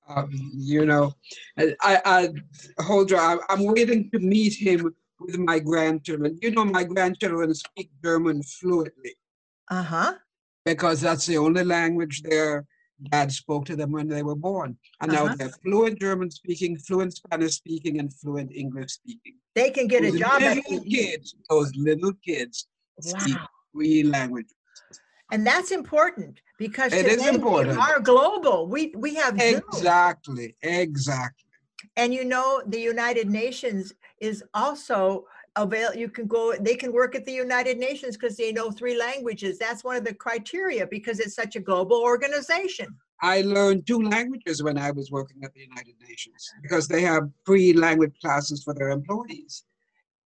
Um, 0.08 0.50
you 0.52 0.84
know, 0.84 1.14
I, 1.56 1.76
I, 2.04 2.28
Holger, 2.80 3.16
I, 3.16 3.38
I'm 3.48 3.64
waiting 3.64 4.10
to 4.10 4.18
meet 4.18 4.54
him 4.54 4.92
with 5.20 5.38
my 5.38 5.60
grandchildren. 5.60 6.40
You 6.42 6.50
know, 6.50 6.64
my 6.64 6.82
grandchildren 6.82 7.54
speak 7.54 7.90
German 8.02 8.42
fluently. 8.42 9.14
Uh 9.70 9.82
huh. 9.82 10.14
Because 10.64 11.00
that's 11.00 11.26
the 11.26 11.38
only 11.38 11.62
language 11.62 12.22
they're 12.22 12.66
dad 13.10 13.32
spoke 13.32 13.64
to 13.66 13.76
them 13.76 13.92
when 13.92 14.08
they 14.08 14.22
were 14.22 14.34
born. 14.34 14.76
And 15.00 15.12
uh-huh. 15.12 15.24
now 15.24 15.34
they're 15.34 15.48
fluent 15.48 16.00
German 16.00 16.30
speaking, 16.30 16.76
fluent 16.76 17.14
Spanish 17.14 17.56
speaking, 17.56 17.98
and 17.98 18.12
fluent 18.12 18.52
English 18.52 18.92
speaking. 18.92 19.34
They 19.54 19.70
can 19.70 19.86
get 19.86 20.02
those 20.02 20.14
a 20.14 20.18
job. 20.18 20.42
Little 20.42 20.78
at- 20.78 20.86
kids, 20.86 21.34
those 21.48 21.72
little 21.76 22.12
kids 22.24 22.66
wow. 23.04 23.18
speak 23.18 23.36
three 23.72 24.02
languages. 24.02 24.54
And 25.32 25.46
that's 25.46 25.70
important 25.70 26.40
because 26.58 26.92
it 26.92 27.06
is 27.06 27.26
important. 27.26 27.76
we 27.76 27.82
are 27.82 27.98
global. 27.98 28.68
We 28.68 28.92
we 28.96 29.14
have 29.14 29.40
exactly, 29.40 30.54
Zoom. 30.62 30.72
exactly. 30.80 31.48
And 31.96 32.12
you 32.14 32.24
know, 32.24 32.62
the 32.66 32.78
United 32.78 33.30
Nations 33.30 33.94
is 34.20 34.44
also 34.52 35.26
avail 35.56 35.94
you 35.94 36.08
can 36.08 36.26
go 36.26 36.54
they 36.58 36.74
can 36.74 36.92
work 36.92 37.14
at 37.14 37.24
the 37.24 37.32
united 37.32 37.78
nations 37.78 38.16
because 38.16 38.36
they 38.36 38.52
know 38.52 38.70
three 38.70 38.98
languages. 38.98 39.58
That's 39.58 39.84
one 39.84 39.96
of 39.96 40.04
the 40.04 40.14
criteria 40.14 40.86
because 40.86 41.20
it's 41.20 41.34
such 41.34 41.56
a 41.56 41.60
global 41.60 41.98
organization. 41.98 42.88
I 43.22 43.42
learned 43.42 43.86
two 43.86 44.02
languages 44.02 44.62
when 44.62 44.76
i 44.76 44.90
was 44.90 45.10
working 45.10 45.44
at 45.44 45.54
the 45.54 45.60
united 45.60 45.94
nations 46.06 46.50
because 46.62 46.88
they 46.88 47.02
have 47.02 47.30
free 47.44 47.72
language 47.72 48.14
classes 48.20 48.62
for 48.64 48.74
their 48.74 48.90
employees. 48.90 49.64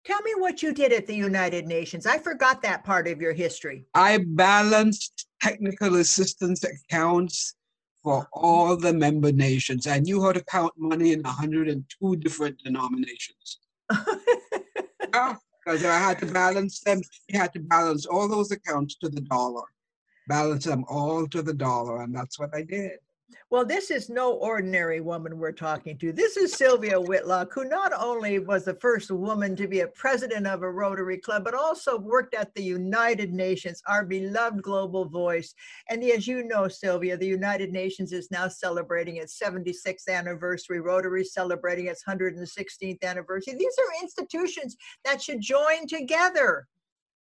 Tell 0.05 0.21
me 0.21 0.33
what 0.37 0.63
you 0.63 0.73
did 0.73 0.93
at 0.93 1.05
the 1.05 1.15
united 1.15 1.67
nations. 1.67 2.05
I 2.05 2.17
forgot 2.17 2.61
that 2.61 2.85
part 2.85 3.09
of 3.09 3.19
your 3.19 3.33
history. 3.33 3.85
I 3.93 4.19
balanced 4.25 5.27
technical 5.41 5.95
assistance 5.97 6.63
accounts 6.63 7.55
for 8.03 8.27
all 8.31 8.77
the 8.77 8.93
member 8.93 9.31
nations 9.31 9.85
i 9.85 9.99
knew 9.99 10.21
how 10.21 10.31
to 10.31 10.43
count 10.45 10.71
money 10.77 11.11
in 11.11 11.21
102 11.21 12.15
different 12.17 12.57
denominations 12.63 13.59
because 15.65 15.85
I 15.85 15.97
had 15.99 16.19
to 16.19 16.25
balance 16.27 16.79
them. 16.81 17.01
You 17.29 17.39
had 17.39 17.53
to 17.53 17.59
balance 17.59 18.05
all 18.05 18.27
those 18.27 18.51
accounts 18.51 18.95
to 18.97 19.09
the 19.09 19.21
dollar, 19.21 19.63
balance 20.27 20.65
them 20.65 20.85
all 20.87 21.27
to 21.27 21.41
the 21.41 21.53
dollar, 21.53 22.03
and 22.03 22.15
that's 22.15 22.39
what 22.39 22.55
I 22.55 22.63
did. 22.63 22.99
Well, 23.49 23.65
this 23.65 23.91
is 23.91 24.09
no 24.09 24.33
ordinary 24.33 24.99
woman 24.99 25.37
we're 25.37 25.53
talking 25.53 25.97
to. 25.99 26.11
This 26.11 26.35
is 26.35 26.53
Sylvia 26.53 26.99
Whitlock, 26.99 27.53
who 27.53 27.63
not 27.63 27.93
only 27.97 28.39
was 28.39 28.65
the 28.65 28.73
first 28.75 29.09
woman 29.09 29.55
to 29.55 29.67
be 29.67 29.81
a 29.81 29.87
president 29.87 30.45
of 30.45 30.63
a 30.63 30.71
Rotary 30.71 31.17
Club, 31.17 31.45
but 31.45 31.53
also 31.53 31.97
worked 31.97 32.33
at 32.33 32.53
the 32.55 32.63
United 32.63 33.33
Nations, 33.33 33.81
our 33.87 34.05
beloved 34.05 34.61
global 34.61 35.05
voice. 35.05 35.53
And 35.89 36.03
as 36.03 36.27
you 36.27 36.43
know, 36.43 36.67
Sylvia, 36.67 37.15
the 37.15 37.25
United 37.25 37.71
Nations 37.71 38.11
is 38.11 38.29
now 38.31 38.49
celebrating 38.49 39.15
its 39.15 39.39
76th 39.39 40.09
anniversary, 40.09 40.81
Rotary 40.81 41.23
celebrating 41.23 41.87
its 41.87 42.03
116th 42.03 43.01
anniversary. 43.03 43.55
These 43.57 43.77
are 43.79 44.03
institutions 44.03 44.75
that 45.05 45.21
should 45.21 45.39
join 45.39 45.87
together. 45.87 46.67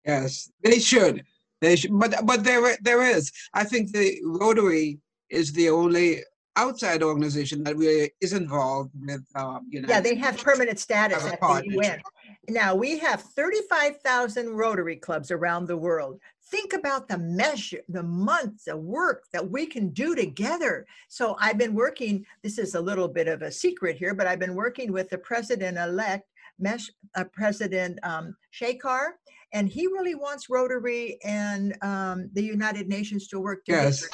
Yes, 0.05 0.51
they 0.63 0.79
should. 0.79 1.23
They 1.61 1.75
should, 1.75 1.97
but 1.97 2.25
but 2.25 2.43
there 2.43 2.77
there 2.81 3.01
is. 3.01 3.31
I 3.53 3.63
think 3.63 3.91
the 3.91 4.19
Rotary 4.23 4.99
is 5.29 5.53
the 5.53 5.69
only 5.69 6.23
outside 6.57 7.03
organization 7.03 7.63
that 7.63 7.75
we 7.75 8.09
is 8.21 8.33
involved 8.33 8.91
with 9.05 9.25
um, 9.35 9.67
you 9.69 9.81
know 9.81 9.89
yeah 9.89 9.99
they 9.99 10.15
have 10.15 10.37
permanent 10.49 10.79
status 10.79 11.25
at 11.25 11.39
the 11.39 11.63
UN. 11.71 12.01
Now 12.47 12.75
we 12.75 12.99
have 12.99 13.21
35,000 13.21 14.49
Rotary 14.49 14.97
clubs 14.97 15.31
around 15.31 15.67
the 15.67 15.77
world. 15.77 16.19
Think 16.51 16.73
about 16.73 17.07
the 17.07 17.17
measure, 17.17 17.81
the 17.89 18.03
months 18.03 18.67
of 18.67 18.79
work 18.79 19.23
that 19.33 19.49
we 19.49 19.65
can 19.65 19.89
do 19.89 20.15
together. 20.15 20.85
So 21.07 21.35
I've 21.39 21.57
been 21.57 21.73
working, 21.73 22.23
this 22.43 22.59
is 22.59 22.75
a 22.75 22.81
little 22.81 23.07
bit 23.07 23.27
of 23.27 23.41
a 23.41 23.51
secret 23.51 23.97
here, 23.97 24.13
but 24.13 24.27
I've 24.27 24.37
been 24.37 24.53
working 24.53 24.91
with 24.91 25.09
the 25.09 25.17
president-elect, 25.17 26.29
Mesh, 26.59 26.91
uh, 27.15 27.23
President 27.33 27.97
um, 28.03 28.35
Shekhar, 28.53 29.13
and 29.53 29.67
he 29.67 29.87
really 29.87 30.13
wants 30.13 30.47
Rotary 30.47 31.17
and 31.23 31.75
um, 31.81 32.29
the 32.33 32.43
United 32.43 32.87
Nations 32.87 33.27
to 33.29 33.39
work 33.39 33.65
together. 33.65 33.85
Yes 33.85 34.07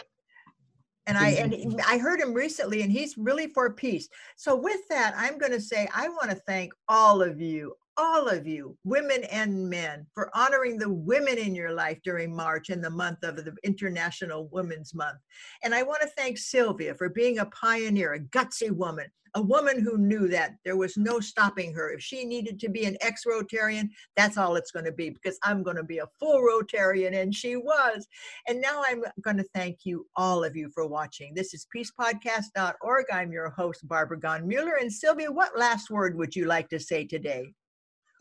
and 1.07 1.17
I 1.17 1.29
and 1.29 1.81
I 1.87 1.97
heard 1.97 2.19
him 2.19 2.33
recently, 2.33 2.81
and 2.83 2.91
he's 2.91 3.17
really 3.17 3.47
for 3.47 3.73
peace. 3.73 4.07
So 4.35 4.55
with 4.55 4.87
that, 4.89 5.13
I'm 5.17 5.37
going 5.37 5.51
to 5.51 5.61
say 5.61 5.87
I 5.93 6.09
want 6.09 6.29
to 6.29 6.35
thank 6.35 6.73
all 6.87 7.21
of 7.21 7.41
you, 7.41 7.73
all 7.97 8.27
of 8.27 8.47
you, 8.47 8.77
women 8.83 9.23
and 9.25 9.69
men, 9.69 10.05
for 10.13 10.29
honoring 10.35 10.77
the 10.77 10.91
women 10.91 11.37
in 11.37 11.53
your 11.53 11.71
life 11.71 11.99
during 12.03 12.35
March 12.35 12.69
and 12.69 12.83
the 12.83 12.89
month 12.89 13.23
of 13.23 13.35
the 13.35 13.53
International 13.63 14.47
Women's 14.51 14.93
Month. 14.93 15.19
And 15.63 15.75
I 15.75 15.83
want 15.83 16.01
to 16.01 16.07
thank 16.17 16.37
Sylvia 16.37 16.95
for 16.95 17.09
being 17.09 17.39
a 17.39 17.45
pioneer, 17.47 18.13
a 18.13 18.19
gutsy 18.19 18.71
woman, 18.71 19.07
a 19.35 19.41
woman 19.41 19.79
who 19.79 19.97
knew 19.97 20.27
that 20.27 20.55
there 20.65 20.77
was 20.77 20.97
no 20.97 21.19
stopping 21.19 21.73
her. 21.73 21.91
If 21.91 22.01
she 22.01 22.25
needed 22.25 22.59
to 22.59 22.69
be 22.69 22.85
an 22.85 22.97
ex 23.01 23.23
Rotarian, 23.25 23.89
that's 24.15 24.37
all 24.37 24.55
it's 24.55 24.71
going 24.71 24.85
to 24.85 24.91
be 24.91 25.09
because 25.09 25.37
I'm 25.43 25.63
going 25.63 25.77
to 25.77 25.83
be 25.83 25.99
a 25.99 26.07
full 26.19 26.41
Rotarian, 26.41 27.15
and 27.15 27.33
she 27.33 27.55
was. 27.55 28.07
And 28.47 28.59
now 28.59 28.83
I'm 28.85 29.03
going 29.21 29.37
to 29.37 29.45
thank 29.53 29.79
you, 29.83 30.05
all 30.15 30.43
of 30.43 30.55
you, 30.55 30.69
for 30.73 30.87
watching. 30.87 31.33
This 31.33 31.53
is 31.53 31.67
peacepodcast.org. 31.75 33.05
I'm 33.11 33.31
your 33.31 33.49
host, 33.51 33.87
Barbara 33.87 34.19
Gaughen-Muller. 34.19 34.75
And 34.81 34.91
Sylvia, 34.91 35.31
what 35.31 35.57
last 35.57 35.89
word 35.89 36.17
would 36.17 36.35
you 36.35 36.45
like 36.45 36.69
to 36.69 36.79
say 36.79 37.05
today? 37.05 37.53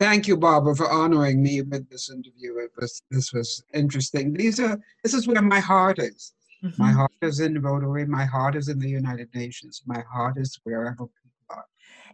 Thank 0.01 0.27
you, 0.27 0.35
Barbara, 0.35 0.75
for 0.75 0.89
honoring 0.89 1.43
me 1.43 1.61
with 1.61 1.87
this 1.87 2.09
interview. 2.09 2.57
It 2.57 2.71
was 2.75 3.03
this 3.11 3.31
was 3.31 3.63
interesting. 3.71 4.33
These 4.33 4.59
are 4.59 4.81
this 5.03 5.13
is 5.13 5.27
where 5.27 5.43
my 5.43 5.59
heart 5.59 5.99
is. 5.99 6.33
Mm-hmm. 6.63 6.81
My 6.81 6.91
heart 6.91 7.11
is 7.21 7.39
in 7.39 7.61
Rotary. 7.61 8.07
My 8.07 8.25
heart 8.25 8.55
is 8.55 8.67
in 8.67 8.79
the 8.79 8.89
United 8.89 9.29
Nations. 9.35 9.83
My 9.85 10.03
heart 10.11 10.39
is 10.39 10.59
wherever 10.63 11.05
people 11.05 11.45
are. 11.51 11.65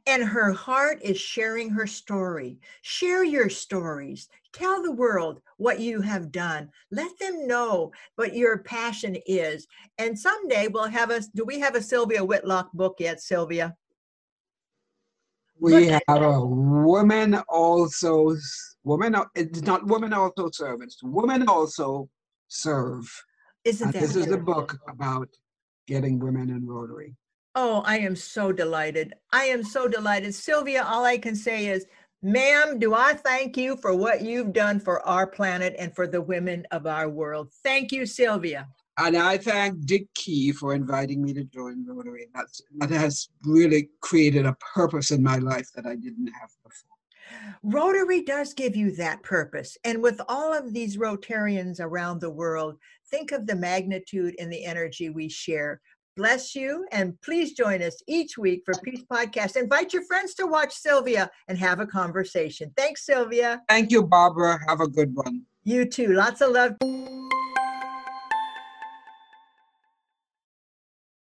And 0.05 0.21
her 0.21 0.51
heart 0.51 0.99
is 1.01 1.17
sharing 1.17 1.69
her 1.69 1.87
story. 1.87 2.59
Share 2.81 3.23
your 3.23 3.49
stories. 3.49 4.27
Tell 4.51 4.83
the 4.83 4.91
world 4.91 5.39
what 5.55 5.79
you 5.79 6.01
have 6.01 6.29
done. 6.29 6.69
Let 6.91 7.17
them 7.19 7.47
know 7.47 7.93
what 8.15 8.35
your 8.35 8.57
passion 8.57 9.15
is. 9.25 9.65
And 9.97 10.19
someday 10.19 10.67
we'll 10.67 10.89
have 10.89 11.09
a, 11.09 11.21
do 11.35 11.45
we 11.45 11.57
have 11.61 11.75
a 11.75 11.81
Sylvia 11.81 12.21
Whitlock 12.25 12.73
book 12.73 12.97
yet, 12.99 13.21
Sylvia? 13.21 13.77
We 15.59 15.87
have 15.87 16.01
a 16.07 16.45
women 16.45 17.35
also, 17.49 18.35
women, 18.83 19.15
it's 19.35 19.61
not 19.61 19.85
women 19.87 20.13
also 20.13 20.49
serve, 20.51 20.81
it's 20.81 21.01
women 21.03 21.47
also 21.47 22.09
serve. 22.47 23.05
Isn't 23.63 23.91
that 23.93 23.97
uh, 23.97 24.01
this 24.01 24.15
is 24.15 24.31
a 24.31 24.37
book 24.37 24.77
about 24.87 25.29
getting 25.87 26.19
women 26.19 26.49
in 26.49 26.67
Rotary. 26.67 27.15
Oh, 27.55 27.81
I 27.85 27.97
am 27.99 28.15
so 28.15 28.51
delighted. 28.51 29.13
I 29.31 29.45
am 29.45 29.63
so 29.63 29.87
delighted. 29.87 30.35
Sylvia, 30.35 30.83
all 30.83 31.05
I 31.05 31.17
can 31.17 31.35
say 31.35 31.67
is, 31.67 31.85
ma'am, 32.21 32.77
do 32.77 32.93
I 32.93 33.13
thank 33.13 33.57
you 33.57 33.77
for 33.77 33.95
what 33.95 34.21
you've 34.21 34.53
done 34.53 34.79
for 34.79 35.01
our 35.07 35.25
planet 35.25 35.75
and 35.79 35.95
for 35.95 36.05
the 36.05 36.21
women 36.21 36.67
of 36.71 36.85
our 36.85 37.09
world. 37.09 37.51
Thank 37.63 37.91
you, 37.91 38.05
Sylvia. 38.05 38.67
And 38.97 39.15
I 39.15 39.37
thank 39.37 39.85
Dick 39.85 40.11
Key 40.15 40.51
for 40.51 40.73
inviting 40.73 41.21
me 41.21 41.33
to 41.33 41.43
join 41.43 41.85
Rotary. 41.85 42.27
That's, 42.33 42.61
that 42.77 42.89
has 42.89 43.29
really 43.43 43.89
created 44.01 44.45
a 44.45 44.57
purpose 44.73 45.11
in 45.11 45.21
my 45.21 45.37
life 45.37 45.69
that 45.75 45.85
I 45.85 45.95
didn't 45.95 46.27
have 46.39 46.49
before. 46.63 46.89
Rotary 47.61 48.23
does 48.23 48.53
give 48.53 48.75
you 48.75 48.91
that 48.95 49.21
purpose. 49.21 49.77
And 49.83 50.01
with 50.01 50.19
all 50.27 50.53
of 50.53 50.73
these 50.73 50.97
Rotarians 50.97 51.79
around 51.79 52.21
the 52.21 52.29
world, 52.29 52.77
think 53.11 53.31
of 53.31 53.45
the 53.45 53.55
magnitude 53.55 54.35
and 54.39 54.51
the 54.51 54.65
energy 54.65 55.09
we 55.09 55.29
share. 55.29 55.81
Bless 56.15 56.55
you, 56.55 56.87
and 56.91 57.13
please 57.21 57.53
join 57.53 57.83
us 57.83 58.01
each 58.07 58.39
week 58.39 58.63
for 58.65 58.73
Peace 58.83 59.03
Podcast. 59.11 59.55
Invite 59.55 59.93
your 59.93 60.03
friends 60.05 60.33
to 60.35 60.47
watch 60.47 60.73
Sylvia 60.73 61.29
and 61.47 61.59
have 61.59 61.79
a 61.79 61.85
conversation. 61.85 62.73
Thanks, 62.75 63.05
Sylvia. 63.05 63.61
Thank 63.69 63.91
you, 63.91 64.01
Barbara. 64.01 64.57
Have 64.67 64.81
a 64.81 64.87
good 64.87 65.13
one. 65.13 65.43
You 65.63 65.85
too. 65.85 66.13
Lots 66.13 66.41
of 66.41 66.53
love. 66.53 66.75